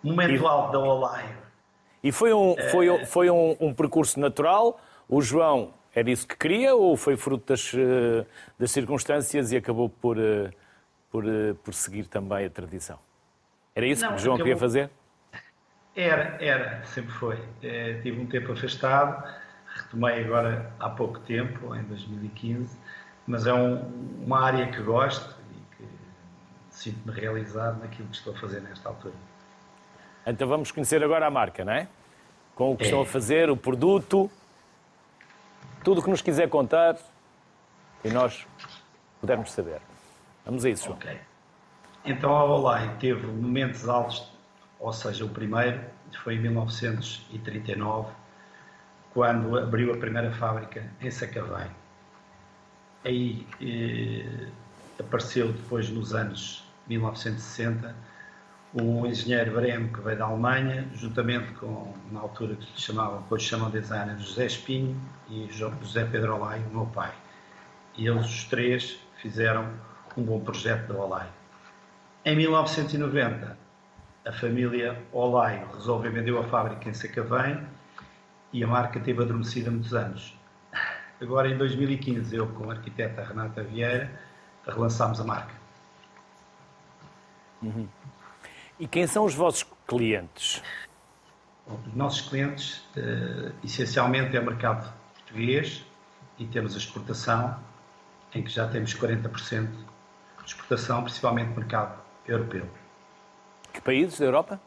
[0.00, 1.36] Momento alto da Olai.
[2.04, 6.74] E foi um, foi, foi um, um percurso natural o João era isso que queria
[6.74, 8.26] ou foi fruto das, eh,
[8.58, 10.50] das circunstâncias e acabou por, eh,
[11.10, 12.98] por, eh, por seguir também a tradição?
[13.74, 14.90] Era isso Não, que o João queria fazer?
[15.96, 17.38] Era, era, sempre foi.
[17.62, 19.24] É, tive um tempo afastado,
[19.74, 22.78] retomei agora há pouco tempo, em 2015,
[23.26, 23.80] mas é um,
[24.24, 25.84] uma área que gosto e que
[26.70, 29.14] sinto-me realizado naquilo que estou a fazer nesta altura.
[30.24, 31.88] Então vamos conhecer agora a marca, não é?
[32.54, 32.86] Com o que é.
[32.86, 34.30] estão a fazer, o produto,
[35.82, 36.96] tudo o que nos quiser contar
[38.04, 38.46] e nós
[39.20, 39.80] pudermos saber.
[40.44, 40.98] Vamos a isso, João.
[42.04, 44.30] Então a Olay teve momentos altos,
[44.78, 45.80] ou seja, o primeiro
[46.22, 48.10] foi em 1939,
[49.12, 51.70] quando abriu a primeira fábrica em Sacavém.
[53.04, 54.48] Aí eh,
[54.98, 57.94] apareceu depois nos anos 1960
[58.74, 63.42] o engenheiro Bremo, que veio da Alemanha, juntamente com, na altura que se chamava, depois
[63.42, 67.12] chamam designer, José Espinho e José Pedro Olai, o meu pai.
[67.96, 69.68] E eles, os três, fizeram
[70.16, 71.28] um bom projeto da Olai.
[72.24, 73.56] Em 1990,
[74.26, 77.66] a família Olai resolveu vender a fábrica em Sacavém
[78.52, 80.36] e a marca teve adormecida muitos anos.
[81.20, 84.10] Agora, em 2015, eu com a arquiteta Renata Vieira,
[84.66, 85.54] relançámos a marca.
[87.62, 87.88] Uhum.
[88.78, 90.62] E quem são os vossos clientes?
[91.66, 95.84] Os nossos clientes, uh, essencialmente, é o mercado português
[96.38, 97.58] e temos a exportação,
[98.32, 102.68] em que já temos 40% de exportação, principalmente mercado europeu.
[103.72, 104.60] Que países da Europa?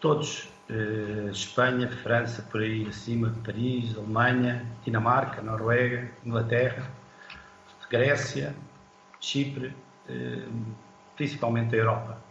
[0.00, 0.48] Todos.
[0.70, 6.88] Uh, Espanha, França, por aí acima, Paris, Alemanha, Dinamarca, Noruega, Inglaterra,
[7.90, 8.54] Grécia,
[9.18, 9.74] Chipre,
[10.08, 10.52] uh,
[11.16, 12.27] principalmente a Europa.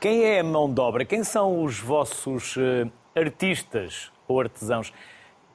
[0.00, 1.04] Quem é a mão de obra?
[1.04, 4.92] Quem são os vossos uh, artistas ou artesãos?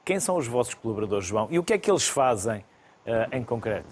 [0.04, 1.48] Quem são os vossos colaboradores, João?
[1.50, 3.88] E o que é que eles fazem uh, em concreto?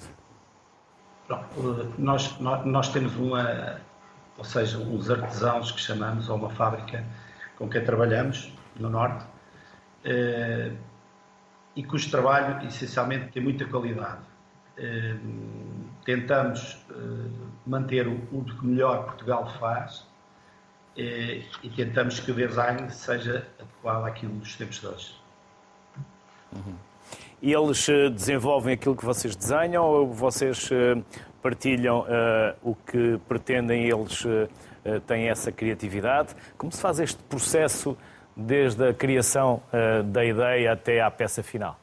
[1.97, 3.81] Nós, nós, nós, temos uma,
[4.37, 7.03] ou seja, uns artesãos que chamamos, ou uma fábrica
[7.57, 10.77] com quem trabalhamos no Norte, uh,
[11.75, 14.21] e cujo trabalho, essencialmente, tem muita qualidade.
[16.05, 16.85] tentamos
[17.67, 20.07] manter o que melhor Portugal faz,
[20.97, 25.15] e, e tentamos que o design seja adequado àquilo dos tempos de hoje.
[26.55, 26.77] Uhum.
[27.41, 31.03] E eles eh, desenvolvem aquilo que vocês desenham ou vocês eh,
[31.43, 34.49] partilham uh, o que pretendem eles uh,
[35.09, 36.37] têm essa criatividade?
[36.57, 37.99] Como se faz este processo
[38.37, 41.77] desde a criação uh, da ideia até à peça final?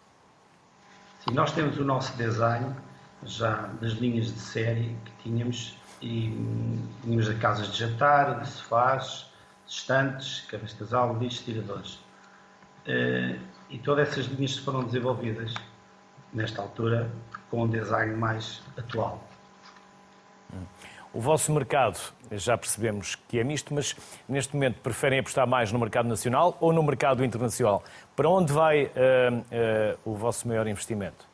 [1.19, 2.74] Sim, nós temos o nosso design
[3.26, 6.34] já das linhas de série que tínhamos e
[7.02, 9.30] tínhamos casas de jantar, de sofás,
[9.68, 11.94] estantes, camas de casal, tiradores.
[12.88, 15.54] Uh, e todas essas linhas foram desenvolvidas
[16.34, 17.12] nesta altura
[17.50, 19.24] com um design mais atual.
[21.12, 22.00] O vosso mercado,
[22.32, 23.96] já percebemos que é misto, mas
[24.28, 27.84] neste momento preferem apostar mais no mercado nacional ou no mercado internacional?
[28.16, 31.28] Para onde vai uh, uh, o vosso maior investimento?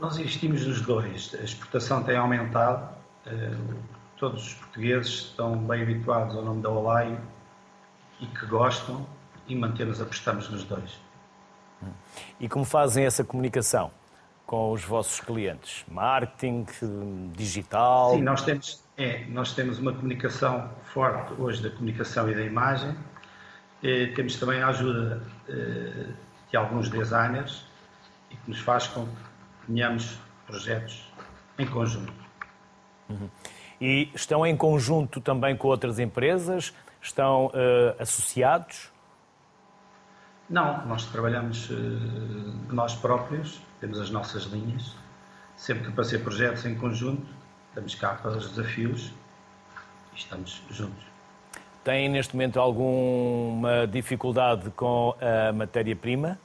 [0.00, 1.34] Nós investimos nos dois.
[1.40, 2.88] A exportação tem aumentado.
[3.26, 3.76] Uh,
[4.16, 7.18] todos os portugueses estão bem habituados ao nome da Olai
[8.20, 9.06] e que gostam
[9.46, 11.00] e mantemos, apostamos nos dois.
[12.40, 13.90] E como fazem essa comunicação
[14.46, 15.84] com os vossos clientes?
[15.88, 16.66] Marketing,
[17.34, 18.12] digital?
[18.14, 22.96] Sim, nós temos, é, nós temos uma comunicação forte hoje da comunicação e da imagem.
[23.82, 26.06] E temos também a ajuda eh,
[26.50, 27.66] de alguns designers
[28.30, 31.12] e que nos faz com que tenhamos projetos
[31.58, 32.25] em conjunto.
[33.08, 33.28] Uhum.
[33.80, 36.72] E estão em conjunto também com outras empresas?
[37.00, 38.90] Estão uh, associados?
[40.48, 41.74] Não, nós trabalhamos uh,
[42.70, 44.94] nós próprios, temos as nossas linhas.
[45.56, 47.26] Sempre que passei projetos em conjunto,
[47.68, 49.12] estamos cá para os desafios
[50.12, 51.04] e estamos juntos.
[51.82, 56.38] Tem neste momento alguma dificuldade com a matéria-prima?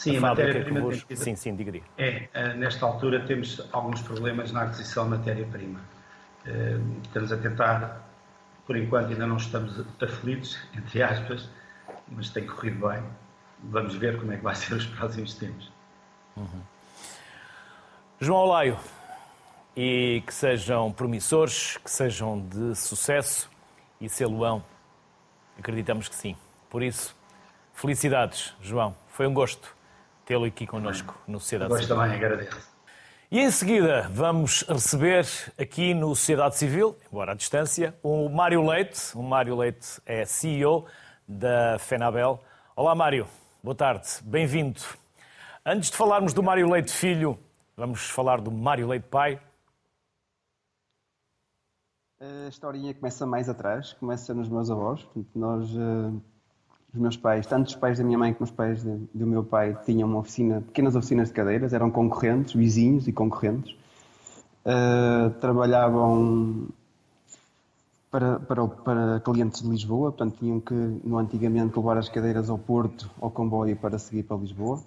[0.00, 0.80] Sim, a, matéria-prima.
[0.80, 1.04] Vos...
[1.14, 1.84] Sim, sim, diga, diga.
[1.98, 5.78] É, eh, nesta altura temos alguns problemas na aquisição de matéria-prima.
[6.46, 8.00] Uh, estamos a tentar,
[8.66, 11.50] por enquanto ainda não estamos aflitos, entre aspas,
[12.08, 13.02] mas tem corrido bem.
[13.62, 15.70] Vamos ver como é que vai ser os próximos tempos.
[16.34, 16.62] Uhum.
[18.18, 18.78] João Olaio,
[19.76, 23.50] e que sejam promissores, que sejam de sucesso
[24.00, 24.64] e Celuão,
[25.58, 26.34] acreditamos que sim.
[26.70, 27.14] Por isso,
[27.74, 28.96] felicidades, João.
[29.10, 29.78] Foi um gosto
[30.30, 31.88] tê-lo aqui connosco no Sociedade Civil.
[31.88, 32.70] Gosto também, agradeço.
[33.32, 35.26] E em seguida vamos receber
[35.58, 39.10] aqui no Sociedade Civil, embora à distância, o Mário Leite.
[39.16, 40.86] O Mário Leite é CEO
[41.26, 42.40] da FENABEL.
[42.76, 43.26] Olá, Mário.
[43.60, 44.06] Boa tarde.
[44.22, 44.80] Bem-vindo.
[45.66, 47.36] Antes de falarmos do Mário Leite Filho,
[47.76, 49.42] vamos falar do Mário Leite Pai.
[52.20, 55.02] A historinha começa mais atrás, começa nos meus avós.
[55.02, 55.68] Portanto, nós,
[56.92, 59.44] os meus pais, tanto os pais da minha mãe como os pais de, do meu
[59.44, 63.74] pai, tinham uma oficina, pequenas oficinas de cadeiras, eram concorrentes, vizinhos e concorrentes.
[64.64, 66.68] Uh, trabalhavam
[68.10, 72.58] para, para, para, clientes de Lisboa, portanto tinham que, no antigamente, levar as cadeiras ao
[72.58, 74.82] Porto, ao comboio, para seguir para Lisboa.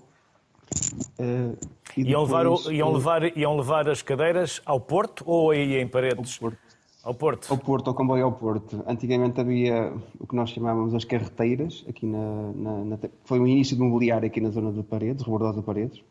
[1.18, 1.58] Uh,
[1.96, 6.36] e iam, levar, iam, levar, iam levar as cadeiras ao Porto ou aí em Paredes?
[6.36, 6.73] Ao Porto.
[7.04, 7.52] Ao Porto?
[7.52, 8.84] Ao Porto, ao comboio ao Porto.
[8.88, 13.76] Antigamente havia o que nós chamávamos as carreteiras, aqui na, na, na foi o início
[13.76, 16.04] do mobiliário aqui na zona de Paredes, Rebordosa de Paredes.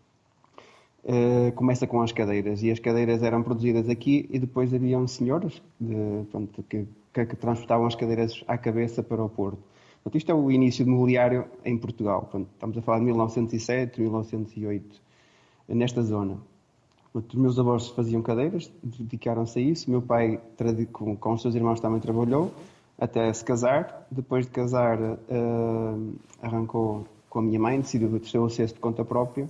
[1.05, 5.61] Uh, começa com as cadeiras e as cadeiras eram produzidas aqui e depois haviam senhores
[5.81, 9.59] de, pronto, que que, que transportavam as cadeiras à cabeça para o Porto.
[10.03, 12.29] Portanto, isto é o início do mobiliário em Portugal.
[12.55, 15.01] Estamos a falar de 1907, 1908,
[15.69, 16.39] nesta zona.
[17.15, 19.87] Os meus avós faziam cadeiras, dedicaram-se a isso.
[19.89, 20.41] O meu pai,
[20.93, 22.51] com, com os seus irmãos, também trabalhou
[22.99, 24.07] até se casar.
[24.11, 29.05] Depois de casar, uh, arrancou com a minha mãe, decidiu o terceiro acesso de conta
[29.05, 29.47] própria.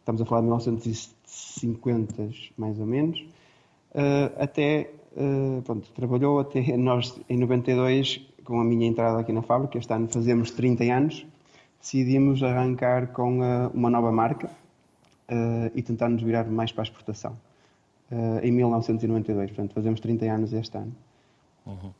[0.00, 3.20] Estamos a falar de 1950, mais ou menos.
[3.94, 9.40] Uh, até Uh, pronto, trabalhou até nós, em 92, com a minha entrada aqui na
[9.40, 11.26] fábrica, este ano fazemos 30 anos,
[11.80, 13.40] decidimos arrancar com
[13.72, 14.50] uma nova marca
[15.30, 17.36] uh, e tentar nos virar mais para a exportação.
[18.42, 20.94] em 1992, portanto, fazemos 30 anos este ano.
[21.66, 21.92] Uhum.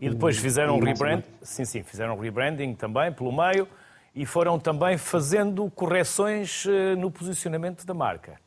[0.00, 3.68] E depois fizeram um rebranding, sim, sim, fizeram um rebranding também pelo meio
[4.14, 6.64] e foram também fazendo correções
[6.98, 8.38] no posicionamento da marca.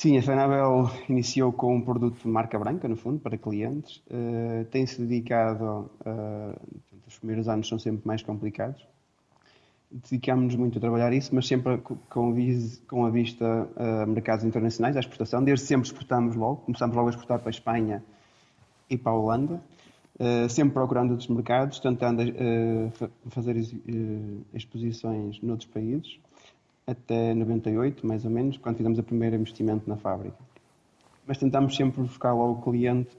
[0.00, 4.02] Sim, a Fanabel iniciou com um produto de marca branca, no fundo, para clientes.
[4.06, 6.58] Uh, Tem-se dedicado, uh,
[7.06, 8.82] os primeiros anos são sempre mais complicados.
[9.92, 11.96] Dedicámos-nos muito a trabalhar isso, mas sempre com,
[12.88, 15.42] com a vista a mercados internacionais, à exportação.
[15.42, 18.04] Desde sempre exportamos logo, começámos logo a exportar para a Espanha
[18.88, 19.60] e para a Holanda.
[20.20, 26.20] Uh, sempre procurando outros mercados, tentando uh, fazer uh, exposições noutros países
[26.86, 30.36] até 98, mais ou menos, quando fizemos o primeiro investimento na fábrica.
[31.26, 33.16] Mas tentamos sempre buscar lá o cliente,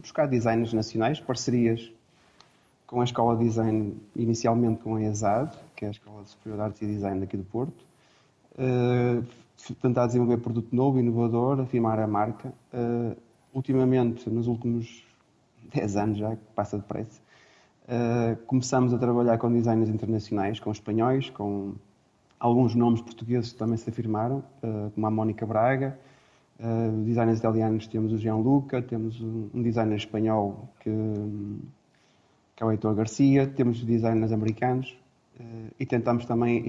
[0.00, 1.92] buscar designers nacionais, parcerias
[2.88, 6.56] com a Escola de Design, inicialmente com a ESAD, que é a Escola de Superior
[6.56, 7.84] de Arte e Design daqui do Porto,
[8.54, 9.22] uh,
[9.80, 12.48] tentar desenvolver produto novo, inovador, afirmar a marca.
[12.72, 13.14] Uh,
[13.52, 15.04] ultimamente, nos últimos
[15.72, 17.20] 10 anos já, que passa depressa,
[17.84, 21.74] uh, começamos a trabalhar com designers internacionais, com espanhóis, com
[22.40, 25.98] alguns nomes portugueses também se afirmaram, uh, como a Mónica Braga.
[27.04, 30.90] Designers italianos temos o Gianluca, temos um, um designer espanhol que,
[32.58, 34.92] que é o Heitor Garcia, temos designers americanos
[35.38, 36.68] uh, e tentamos também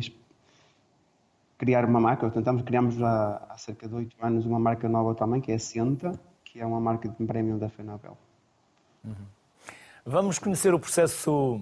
[1.58, 5.42] criar uma marca, tentamos, criamos já há cerca de oito anos uma marca nova também,
[5.42, 6.12] que é a Senta,
[6.46, 8.16] que é uma marca de prémio da Fenabel.
[9.04, 9.16] Uhum.
[10.06, 11.60] Vamos conhecer o processo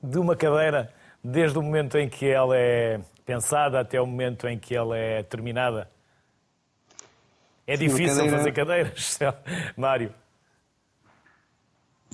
[0.00, 4.56] de uma cadeira desde o momento em que ela é pensada até o momento em
[4.56, 5.90] que ela é terminada?
[7.66, 8.36] É sim, difícil cadeira...
[8.38, 9.18] fazer cadeiras,
[9.76, 10.14] Mário?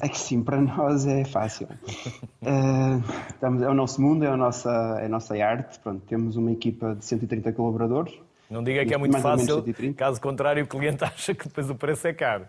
[0.02, 1.66] É que sim, para nós é fácil.
[1.66, 4.70] uh, estamos, é o nosso mundo, é a nossa,
[5.00, 5.78] é a nossa arte.
[5.80, 8.14] Pronto, temos uma equipa de 130 colaboradores.
[8.50, 9.62] Não diga que é muito fácil,
[9.96, 12.46] caso contrário, o cliente acha que depois o preço é caro.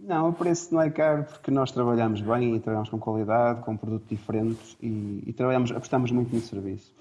[0.00, 3.72] Não, o preço não é caro porque nós trabalhamos bem e trabalhamos com qualidade, com
[3.72, 6.92] um produto diferente e, e trabalhamos, apostamos muito no serviço.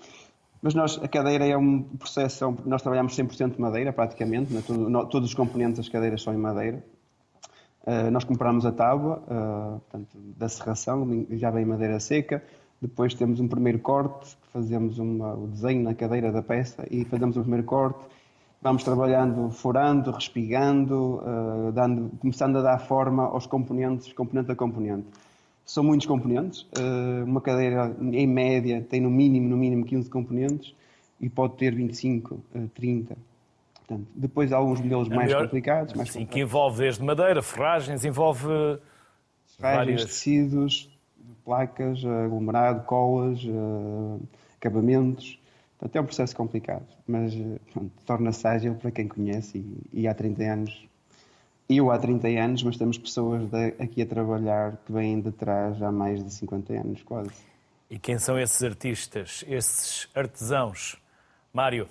[0.61, 4.61] Mas nós, a cadeira é um processo, é nós trabalhamos 100% de madeira, praticamente, né?
[4.65, 6.83] Todo, no, todos os componentes das cadeiras são em madeira.
[7.85, 12.43] Uh, nós compramos a tábua uh, portanto, da serração, já vem madeira seca.
[12.81, 17.37] Depois temos um primeiro corte, fazemos uma, o desenho na cadeira da peça e fazemos
[17.37, 17.99] o primeiro corte.
[18.61, 25.07] Vamos trabalhando, furando, respigando, uh, dando, começando a dar forma aos componentes, componente a componente.
[25.65, 26.67] São muitos componentes.
[26.77, 30.73] Eh, uma cadeira, em média, tem no mínimo, no mínimo 15 componentes
[31.19, 32.41] e pode ter 25,
[32.73, 33.15] 30.
[33.91, 35.93] Eh, Portanto, depois há alguns modelos é mais melhor, complicados.
[35.93, 38.79] Mais sim, que envolve desde madeira, ferragens, envolve ferragens,
[39.59, 40.05] várias...
[40.05, 40.89] tecidos,
[41.43, 44.21] placas, aglomerado, colas, uh,
[44.57, 45.39] acabamentos.
[45.77, 47.33] Portanto, é um processo complicado, mas
[48.05, 50.91] torna-se ágil para quem conhece e, e há 30 anos
[51.77, 55.81] eu há 30 anos, mas temos pessoas de, aqui a trabalhar que vêm de trás
[55.81, 57.31] há mais de 50 anos, quase.
[57.89, 60.97] E quem são esses artistas, esses artesãos?
[61.53, 61.87] Mário?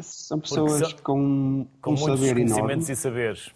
[0.00, 2.92] São pessoas são, com, com um saber conhecimentos enorme.
[2.92, 3.50] e saberes.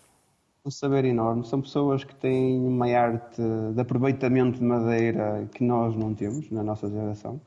[0.65, 1.45] Um saber enorme.
[1.47, 3.43] São pessoas que têm uma arte
[3.75, 7.41] de aproveitamento de madeira que nós não temos na nossa geração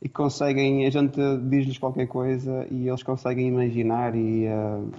[0.00, 1.18] e conseguem, a gente
[1.48, 4.90] diz-lhes qualquer coisa e eles conseguem imaginar e uh,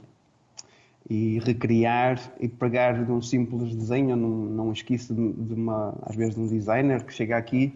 [1.10, 6.16] e recriar e pegar de um simples desenho, num, num esquiço de, de, uma, às
[6.16, 7.74] vezes de um designer que chega aqui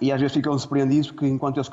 [0.00, 1.68] e às vezes ficam surpreendidos porque enquanto eles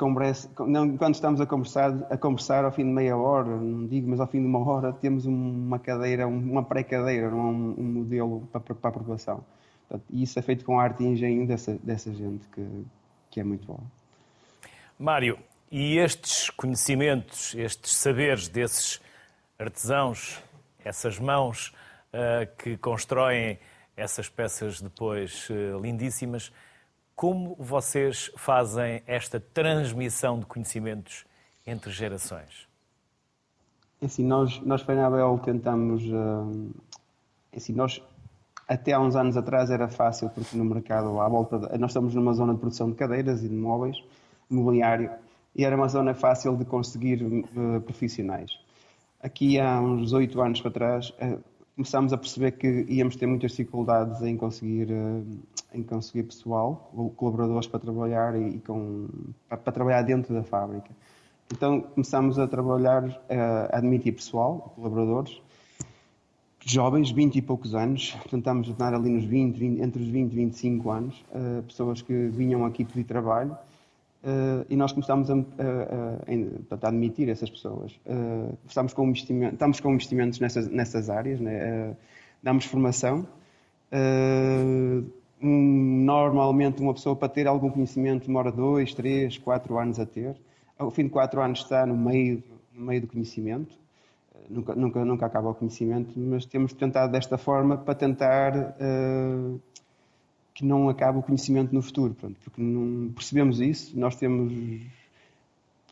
[1.15, 4.41] estamos a conversar, a conversar ao fim de meia hora, não digo, mas ao fim
[4.41, 9.43] de uma hora temos uma cadeira, uma pré-cadeira, um, um, modelo para, para aprovação.
[9.87, 12.65] Portanto, e isso é feito com arte e engenho dessa, dessa gente que,
[13.31, 13.79] que é muito bom.
[14.97, 15.37] Mário,
[15.71, 19.01] e estes conhecimentos, estes saberes desses
[19.59, 20.43] artesãos
[20.85, 21.73] essas mãos
[22.13, 23.57] uh, que constroem
[23.97, 26.53] essas peças depois uh, lindíssimas.
[27.15, 31.25] Como vocês fazem esta transmissão de conhecimentos
[31.65, 32.67] entre gerações?
[34.01, 36.03] É assim, nós, nós Fenabel tentamos.
[36.03, 36.71] Uh,
[37.55, 38.01] assim, nós
[38.67, 41.57] até há uns anos atrás era fácil, porque no mercado à volta.
[41.57, 44.03] De, nós estamos numa zona de produção de cadeiras e de móveis,
[44.49, 45.09] mobiliário,
[45.55, 48.51] e era uma zona fácil de conseguir uh, profissionais
[49.25, 51.37] aqui há uns oito anos para trás, eh,
[51.75, 55.23] começámos a perceber que íamos ter muitas dificuldades em conseguir, eh,
[55.73, 59.07] em conseguir pessoal, colaboradores para trabalhar e com,
[59.49, 60.89] para, trabalhar dentro da fábrica.
[61.51, 65.41] Então começámos a trabalhar, eh, a admitir pessoal, colaboradores,
[66.65, 70.35] jovens, 20 e poucos anos, tentamos estar ali nos 20, 20, entre os 20 e
[70.35, 73.55] 25 anos, uh, pessoas que vinham aqui pedir trabalho
[74.25, 77.93] uh, e nós começámos a, a, a, admitir essas pessoas.
[78.05, 81.95] Uh, estamos, com estamos com investimentos nessas, nessas áreas, né?
[82.43, 83.25] damos formação.
[85.39, 90.35] normalmente uma pessoa para ter algum conhecimento demora 2, 3, 4 anos a ter.
[90.77, 93.77] Ao fim de 4 anos está no meio, no meio do conhecimento
[94.49, 99.59] nunca, nunca, nunca acaba o conhecimento, mas temos tentado desta forma para tentar uh,
[100.55, 104.53] que não acabe o conhecimento no futuro, pronto, porque não percebemos isso, nós temos,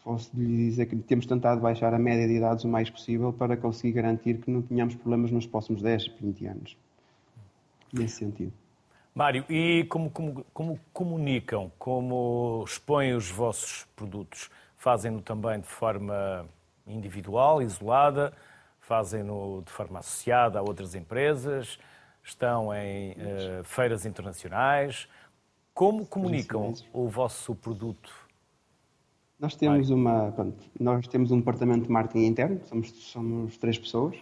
[0.01, 3.57] posso lhe dizer que temos tentado baixar a média de idades o mais possível para
[3.57, 6.77] conseguir garantir que não tenhamos problemas nos próximos 10, 20 anos,
[7.91, 8.53] nesse sentido.
[9.13, 14.49] Mário, e como, como, como comunicam, como expõem os vossos produtos?
[14.77, 16.47] Fazem-no também de forma
[16.87, 18.33] individual, isolada,
[18.79, 21.77] fazem-no de forma associada a outras empresas,
[22.23, 25.07] estão em uh, feiras internacionais.
[25.73, 28.11] Como comunicam o vosso produto?
[29.39, 34.15] Nós temos, uma, pronto, nós temos um departamento de marketing interno, somos, somos três pessoas.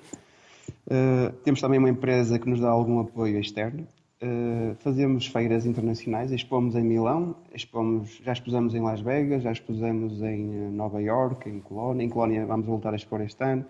[0.87, 3.87] Uh, temos também uma empresa que nos dá algum apoio externo.
[4.23, 10.21] Uh, fazemos feiras internacionais, expomos em Milão, expomos, já expusemos em Las Vegas, já expusemos
[10.21, 12.03] em Nova York, em Colónia.
[12.03, 13.65] Em Colónia vamos voltar a expor este ano,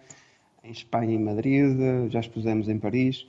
[0.64, 3.28] em Espanha, em Madrid, já expusemos em Paris.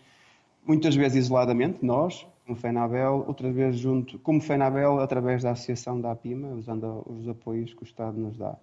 [0.65, 6.13] Muitas vezes isoladamente, nós, como FENABEL, outra vez junto, como FENABEL, através da associação da
[6.13, 8.57] APIMA, usando os apoios que o Estado nos dá.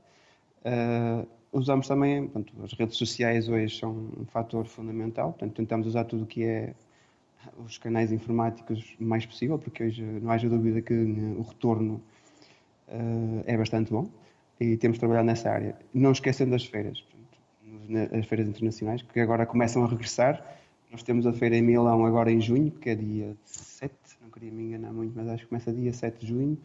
[0.60, 6.06] Uh, usamos também, portanto, as redes sociais hoje são um fator fundamental, portanto, tentamos usar
[6.06, 6.74] tudo o que é
[7.66, 12.02] os canais informáticos o mais possível, porque hoje não haja dúvida que o retorno
[12.88, 14.10] uh, é bastante bom
[14.60, 15.76] e temos trabalhado nessa área.
[15.94, 20.59] Não esquecendo das feiras, portanto, as feiras internacionais, que agora começam a regressar.
[20.92, 24.52] Nós temos a feira em Milão agora em junho, que é dia 7, não queria
[24.52, 26.58] me enganar muito, mas acho que começa dia 7 de junho.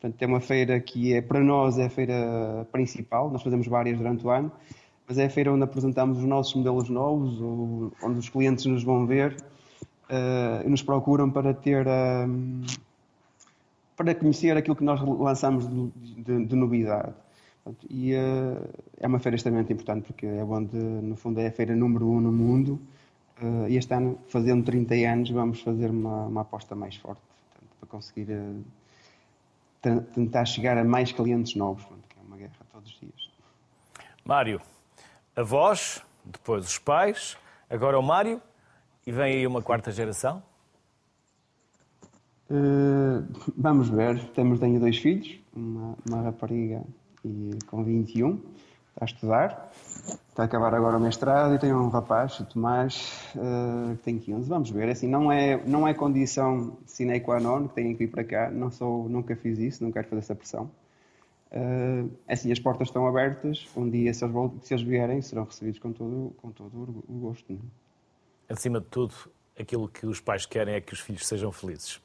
[0.00, 3.96] Portanto, é uma feira que é, para nós, é a feira principal, nós fazemos várias
[3.96, 4.50] durante o ano,
[5.08, 7.40] mas é a feira onde apresentamos os nossos modelos novos,
[8.02, 9.36] onde os clientes nos vão ver
[10.12, 12.62] uh, nos procuram para ter um,
[13.96, 17.14] para conhecer aquilo que nós lançamos de, de, de novidade.
[17.88, 18.68] E uh,
[18.98, 22.20] é uma feira extremamente importante porque é onde, no fundo, é a feira número um
[22.20, 22.80] no mundo.
[23.42, 27.20] Uh, este ano, fazendo 30 anos, vamos fazer uma, uma aposta mais forte
[27.50, 32.52] portanto, para conseguir uh, tentar chegar a mais clientes novos, portanto, que é uma guerra
[32.72, 33.30] todos os dias.
[34.24, 34.60] Mário,
[35.34, 37.36] avós, depois os pais,
[37.68, 38.40] agora o Mário
[39.04, 40.40] e vem aí uma quarta geração?
[42.48, 43.26] Uh,
[43.56, 44.22] vamos ver.
[44.28, 46.82] Temos, tenho dois filhos, uma, uma rapariga
[47.24, 48.44] e, com 21, está
[49.00, 49.72] a estudar,
[50.32, 54.18] está a acabar agora o mestrado, e tenho um rapaz, o Tomás, uh, que tem
[54.18, 54.48] 15.
[54.48, 54.88] Vamos ver.
[54.88, 58.50] Assim, não é, não é condição sine qua non que tenham que ir para cá.
[58.50, 60.70] Não sou, nunca fiz isso, não quero fazer essa pressão.
[61.52, 63.68] Uh, assim, as portas estão abertas.
[63.76, 67.52] Um dia, se eles, se eles vierem, serão recebidos com todo, com todo o gosto.
[67.52, 67.58] Não?
[67.58, 67.82] É?
[68.52, 69.14] acima de tudo,
[69.58, 72.00] aquilo que os pais querem é que os filhos sejam felizes.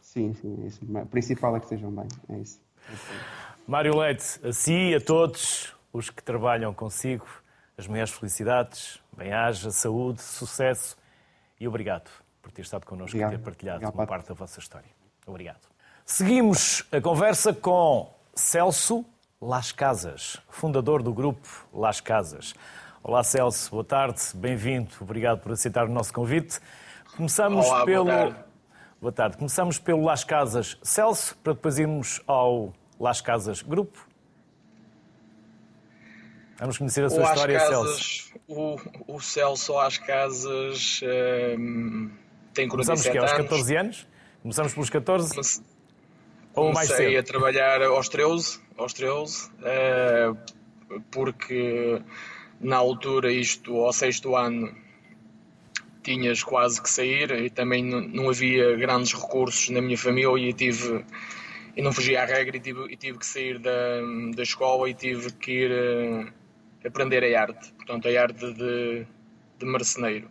[0.00, 0.80] Sim, sim, é isso.
[0.84, 2.60] O principal é que estejam bem, é isso.
[3.66, 7.26] Mário Leite, a si, a todos os que trabalham consigo,
[7.78, 10.96] as maiores felicidades, bem-aja, saúde, sucesso
[11.60, 12.10] e obrigado
[12.42, 14.90] por ter estado connosco e ter partilhado obrigado, uma parte da vossa história.
[15.24, 15.60] Obrigado.
[16.04, 19.04] Seguimos a conversa com Celso
[19.40, 22.52] Las Casas, fundador do grupo Las Casas.
[23.00, 26.58] Olá Celso, boa tarde, bem-vindo, obrigado por aceitar o nosso convite.
[27.16, 28.04] Começamos Olá, pelo.
[28.06, 28.44] Boa tarde.
[29.00, 29.36] boa tarde.
[29.36, 34.07] Começamos pelo Las Casas Celso, para depois irmos ao Las Casas Grupo.
[36.58, 38.40] Vamos conhecer a sua história, Casas, Celso.
[38.48, 41.00] O, o Celso Las Casas
[41.56, 42.10] um,
[42.52, 44.06] tem 47 Começamos que, aos 14 anos?
[44.42, 45.34] Começamos pelos 14?
[45.34, 45.64] Comecei
[46.54, 47.18] ou mais cedo?
[47.18, 52.02] a trabalhar aos 13, aos 13 uh, porque
[52.60, 54.74] na altura, isto ao sexto ano,
[56.02, 61.04] tinhas quase que sair e também não, havia grandes recursos na minha família e tive
[61.76, 64.00] e não fugia à regra e tive, e tive que sair da,
[64.34, 66.37] da escola e tive que ir uh,
[66.84, 69.06] aprender a arte, portanto a arte de,
[69.58, 70.30] de marceneiro.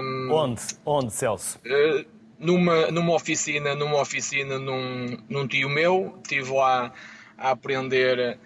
[0.00, 0.62] Um, onde?
[0.84, 1.58] Onde, Celso?
[1.64, 2.04] Uh,
[2.38, 6.92] numa, numa oficina, numa oficina num, num tio meu, estive lá
[7.38, 8.38] a aprender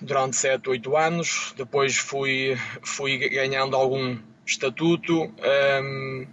[0.00, 1.54] durante 7, 8 anos.
[1.56, 5.24] Depois fui, fui ganhando algum estatuto
[5.82, 6.26] um,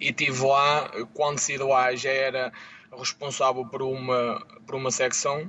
[0.00, 2.52] e tive lá, quando saí lá já era
[2.96, 5.48] responsável por uma, por uma secção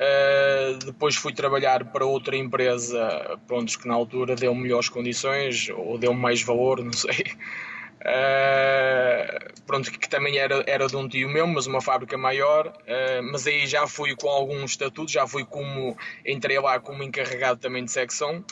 [0.00, 5.98] Uh, depois fui trabalhar para outra empresa, pronto, que na altura deu melhores condições ou
[5.98, 7.26] deu mais valor, não sei.
[8.00, 12.68] Uh, pronto, que também era, era de um tio meu, mas uma fábrica maior.
[12.68, 15.94] Uh, mas aí já fui com algum estatuto, já fui como
[16.24, 18.42] entrei lá como encarregado também de secção.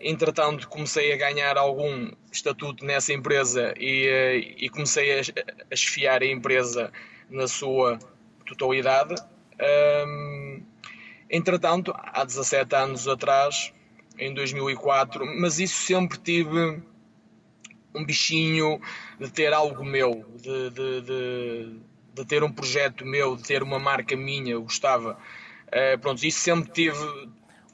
[0.00, 5.22] Entretanto, comecei a ganhar algum estatuto nessa empresa e, e comecei a,
[5.70, 6.92] a esfiar a empresa
[7.30, 7.96] na sua
[8.44, 9.14] totalidade.
[9.60, 10.62] Um,
[11.30, 13.72] entretanto, há 17 anos atrás,
[14.18, 16.82] em 2004, mas isso sempre tive
[17.94, 18.80] um bichinho
[19.18, 21.76] de ter algo meu, de, de, de,
[22.14, 25.18] de ter um projeto meu, de ter uma marca minha, eu gostava.
[25.68, 26.98] Uh, pronto, isso sempre tive.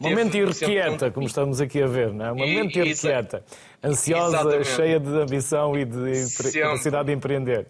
[0.00, 2.32] Uma mente irrequieta, como estamos aqui a ver, não é?
[2.32, 3.44] Uma mente irrequieta,
[3.84, 4.68] ansiosa, Exatamente.
[4.68, 6.26] cheia de ambição e de
[6.62, 7.68] capacidade de empreender.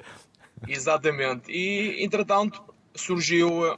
[0.66, 1.50] Exatamente.
[1.50, 2.62] E, entretanto,
[2.94, 3.76] surgiu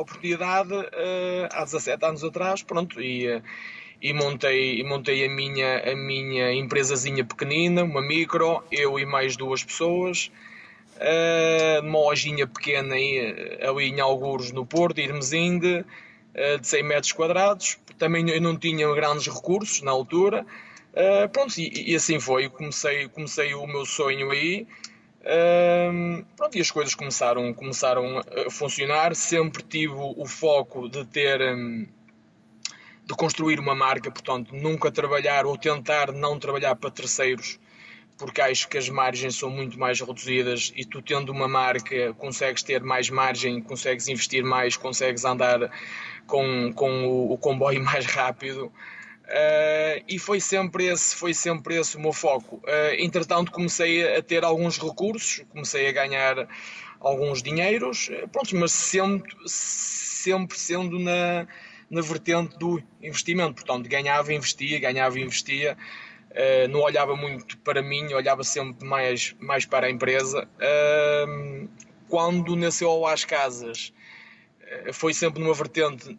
[0.00, 3.42] oportunidade uh, há 17 anos atrás, pronto, e, uh,
[4.00, 9.36] e montei, e montei a, minha, a minha empresazinha pequenina, uma micro, eu e mais
[9.36, 10.30] duas pessoas,
[10.96, 15.84] uh, uma lojinha pequena aí, ali em Algures, no Porto, Irmesinde,
[16.34, 17.78] uh, de 100 metros quadrados.
[17.98, 20.44] Também eu não tinha grandes recursos na altura.
[21.32, 22.48] Pronto, e, e, assim foi.
[22.50, 24.66] Comecei, comecei o meu sonho aí.
[25.22, 29.14] Uh, pronto, e as coisas começaram, começaram a funcionar.
[29.14, 31.40] Sempre tive o foco de ter.
[31.40, 31.86] Um,
[33.04, 37.58] de construir uma marca, portanto, nunca trabalhar ou tentar não trabalhar para terceiros,
[38.16, 42.62] porque acho que as margens são muito mais reduzidas e tu tendo uma marca consegues
[42.62, 45.70] ter mais margem, consegues investir mais, consegues andar
[46.26, 48.72] com, com o, o comboio mais rápido.
[49.32, 52.56] Uh, e foi sempre esse foi sempre esse o meu foco.
[52.56, 56.46] Uh, entretanto comecei a ter alguns recursos, comecei a ganhar
[57.00, 61.48] alguns dinheiros, pronto, mas sempre sempre sendo na
[61.90, 63.54] na vertente do investimento.
[63.54, 65.78] Portanto, ganhava, investia, ganhava, investia.
[66.30, 70.46] Uh, não olhava muito para mim, olhava sempre mais, mais para a empresa.
[70.58, 71.68] Uh,
[72.06, 73.94] quando nasceu às casas,
[74.92, 76.18] foi sempre numa vertente.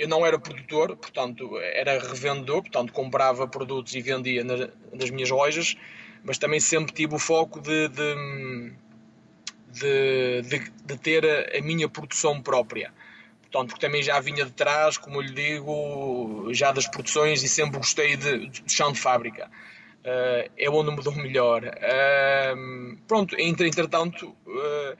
[0.00, 5.28] Eu não era produtor, portanto, era revendedor, portanto, comprava produtos e vendia na, nas minhas
[5.28, 5.76] lojas,
[6.24, 8.72] mas também sempre tive o foco de, de,
[9.68, 12.90] de, de, de ter a, a minha produção própria.
[13.42, 17.48] Portanto, porque também já vinha de trás, como eu lhe digo, já das produções e
[17.48, 19.50] sempre gostei de, de chão de fábrica.
[20.00, 21.62] Uh, é onde me dou melhor.
[21.64, 24.96] Uh, pronto, entretanto, uh,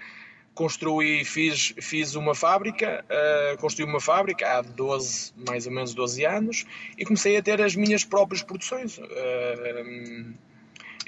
[0.61, 6.27] construí, fiz, fiz uma fábrica, uh, construí uma fábrica há 12, mais ou menos 12
[6.27, 6.67] anos
[6.99, 9.01] e comecei a ter as minhas próprias produções.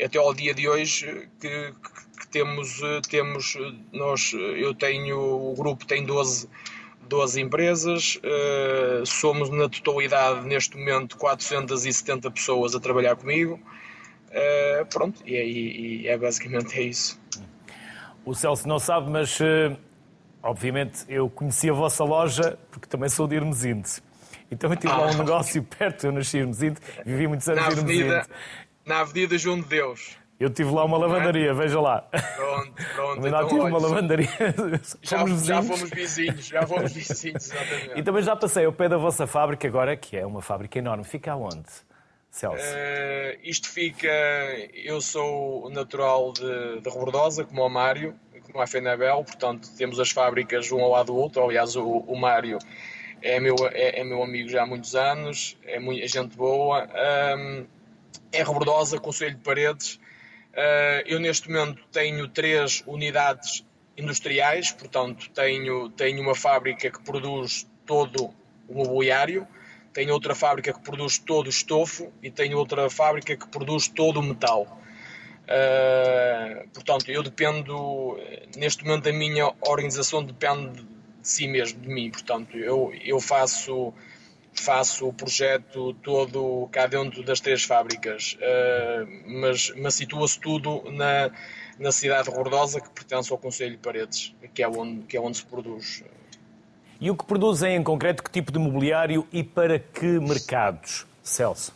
[0.02, 1.74] até ao dia de hoje que,
[2.18, 2.80] que, temos,
[3.10, 3.58] temos,
[3.92, 6.48] nós, eu tenho, o grupo tem 12
[7.06, 13.60] 12 empresas, uh, somos na totalidade neste momento 470 pessoas a trabalhar comigo.
[14.30, 17.20] Uh, pronto, e, é, e, é basicamente é isso.
[18.24, 19.76] O Celso não sabe, mas uh,
[20.42, 23.88] obviamente eu conheci a vossa loja porque também sou de Irmesinde.
[24.50, 24.98] Então eu tive ah.
[24.98, 28.22] lá um negócio perto, eu nasci em Irmesinde, vivi muitos anos em Irmesinde.
[28.84, 30.16] Na Avenida João de Deus.
[30.38, 32.00] Eu tive lá uma lavandaria, veja lá.
[32.00, 33.14] Pronto, pronto.
[33.14, 34.28] Também então, tive uma lavandaria.
[35.00, 37.98] Já fomos, já fomos vizinhos, já fomos vizinhos, exatamente.
[38.00, 41.04] E também já passei ao pé da vossa fábrica agora, que é uma fábrica enorme.
[41.04, 41.70] Fica aonde,
[42.32, 42.64] Celso?
[42.64, 44.10] Uh, isto fica...
[44.74, 48.18] Eu sou natural de, de Rebordosa, como o Mário,
[48.50, 51.44] como a Fenabel, portanto temos as fábricas um ao lado do outro.
[51.44, 52.58] Aliás, o, o Mário
[53.22, 56.88] é meu, é, é, meu amigo já há muitos anos, é, muito, é gente boa.
[58.32, 60.00] É Rebordosa, Conselho de Paredes,
[60.54, 63.64] eh, eu neste momento tenho três unidades
[63.96, 68.34] industriais, portanto tenho, tenho uma fábrica que produz todo
[68.68, 69.46] o mobiliário,
[69.92, 74.20] tenho outra fábrica que produz todo o estofo e tenho outra fábrica que produz todo
[74.20, 74.80] o metal.
[75.42, 78.18] Uh, portanto, eu dependo,
[78.56, 80.88] neste momento a minha organização depende de
[81.22, 83.92] si mesmo, de mim, portanto, eu, eu faço
[84.54, 91.30] faço o projeto todo cá dentro das três fábricas, uh, mas, mas situa-se tudo na,
[91.78, 95.20] na cidade de Gordosa, que pertence ao Conselho de Paredes, que é onde, que é
[95.20, 96.04] onde se produz.
[97.02, 101.74] E o que produzem em concreto, que tipo de mobiliário e para que mercados, Celso?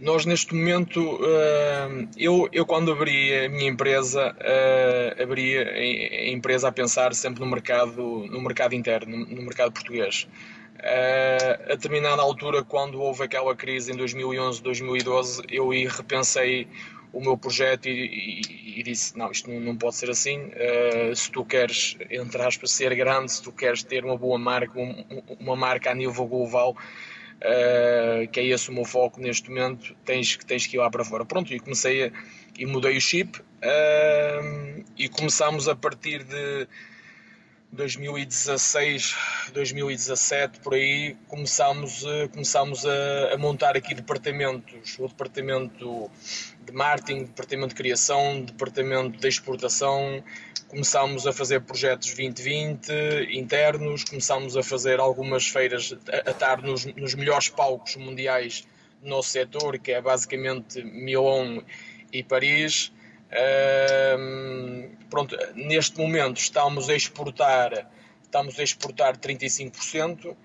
[0.00, 6.66] Nós neste momento, uh, eu, eu quando abri a minha empresa, uh, abri a empresa
[6.66, 10.26] a pensar sempre no mercado, no mercado interno, no mercado português.
[10.80, 16.66] Uh, a determinada altura, quando houve aquela crise em 2011, 2012, eu repensei
[17.18, 20.38] o meu projeto e, e, e, disse: Não, isto não, não pode ser assim.
[20.46, 24.78] Uh, se tu queres, entre aspas, ser grande, se tu queres ter uma boa marca,
[24.78, 25.04] um,
[25.40, 30.36] uma marca a nível global, uh, que é esse o meu foco neste momento, tens,
[30.46, 31.24] tens que ir lá para fora.
[31.24, 32.12] Pronto, e comecei a,
[32.56, 36.68] e mudei o chip uh, e começámos a partir de
[37.72, 39.14] 2016,
[39.52, 42.02] 2017, por aí, começámos,
[42.32, 46.10] começámos a, a, montar aqui departamentos, o departamento
[46.64, 50.24] de marketing, departamento de criação, departamento de exportação,
[50.66, 56.86] começámos a fazer projetos 2020 internos, começámos a fazer algumas feiras, a, a estar nos,
[56.86, 58.66] nos melhores palcos mundiais
[59.02, 61.62] do nosso setor, que é basicamente Milão
[62.10, 62.90] e Paris,
[65.10, 67.90] pronto, neste momento estamos a exportar,
[68.22, 70.36] estamos a exportar 35%.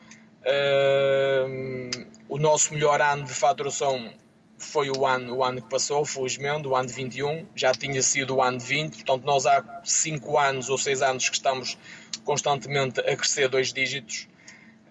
[0.45, 1.89] Uh,
[2.27, 4.13] o nosso melhor ano de faturação
[4.57, 8.35] foi o ano, o ano que passou, felizmente, o ano de 21, já tinha sido
[8.35, 11.77] o ano de 20, portanto nós há 5 anos ou 6 anos que estamos
[12.23, 14.27] constantemente a crescer dois dígitos.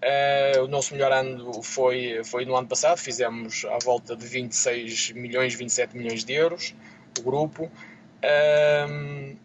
[0.02, 5.12] Uh, o nosso melhor ano foi, foi no ano passado, fizemos à volta de 26
[5.12, 6.74] milhões, 27 milhões de euros
[7.18, 7.70] o grupo.
[8.90, 9.36] Um,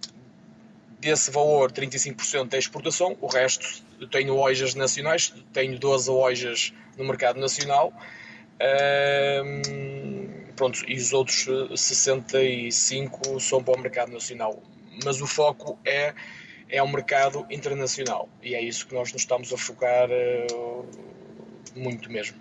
[0.99, 7.39] desse valor, 35% é exportação, o resto tenho lojas nacionais, tenho 12 lojas no mercado
[7.39, 7.93] nacional.
[9.45, 14.61] Um, pronto, e os outros 65 são para o mercado nacional.
[15.03, 16.13] Mas o foco é,
[16.69, 20.87] é o mercado internacional e é isso que nós nos estamos a focar uh,
[21.75, 22.37] muito mesmo.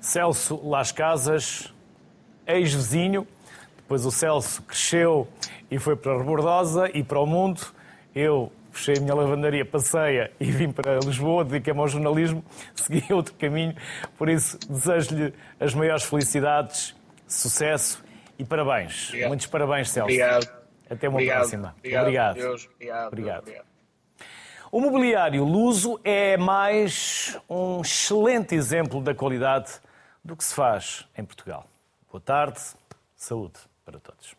[0.00, 1.72] Celso Las Casas,
[2.46, 3.26] ex-vizinho,
[3.88, 5.26] depois o Celso cresceu
[5.70, 7.62] e foi para a Rebordosa e para o mundo.
[8.14, 12.44] Eu fechei a minha lavandaria, passeia e vim para Lisboa, dediquei-me ao jornalismo,
[12.76, 13.74] segui outro caminho.
[14.18, 16.94] Por isso, desejo-lhe as maiores felicidades,
[17.26, 18.04] sucesso
[18.38, 19.06] e parabéns.
[19.08, 19.28] Obrigado.
[19.28, 20.04] Muitos parabéns, Celso.
[20.04, 20.52] Obrigado.
[20.90, 21.38] Até uma Obrigado.
[21.38, 21.74] próxima.
[21.78, 22.02] Obrigado.
[22.02, 22.34] Obrigado.
[22.34, 22.68] Deus.
[22.74, 23.06] Obrigado.
[23.06, 23.38] Obrigado.
[23.40, 23.64] Obrigado.
[24.70, 29.80] O mobiliário luso é mais um excelente exemplo da qualidade
[30.22, 31.64] do que se faz em Portugal.
[32.12, 32.60] Boa tarde,
[33.16, 34.37] saúde para todos.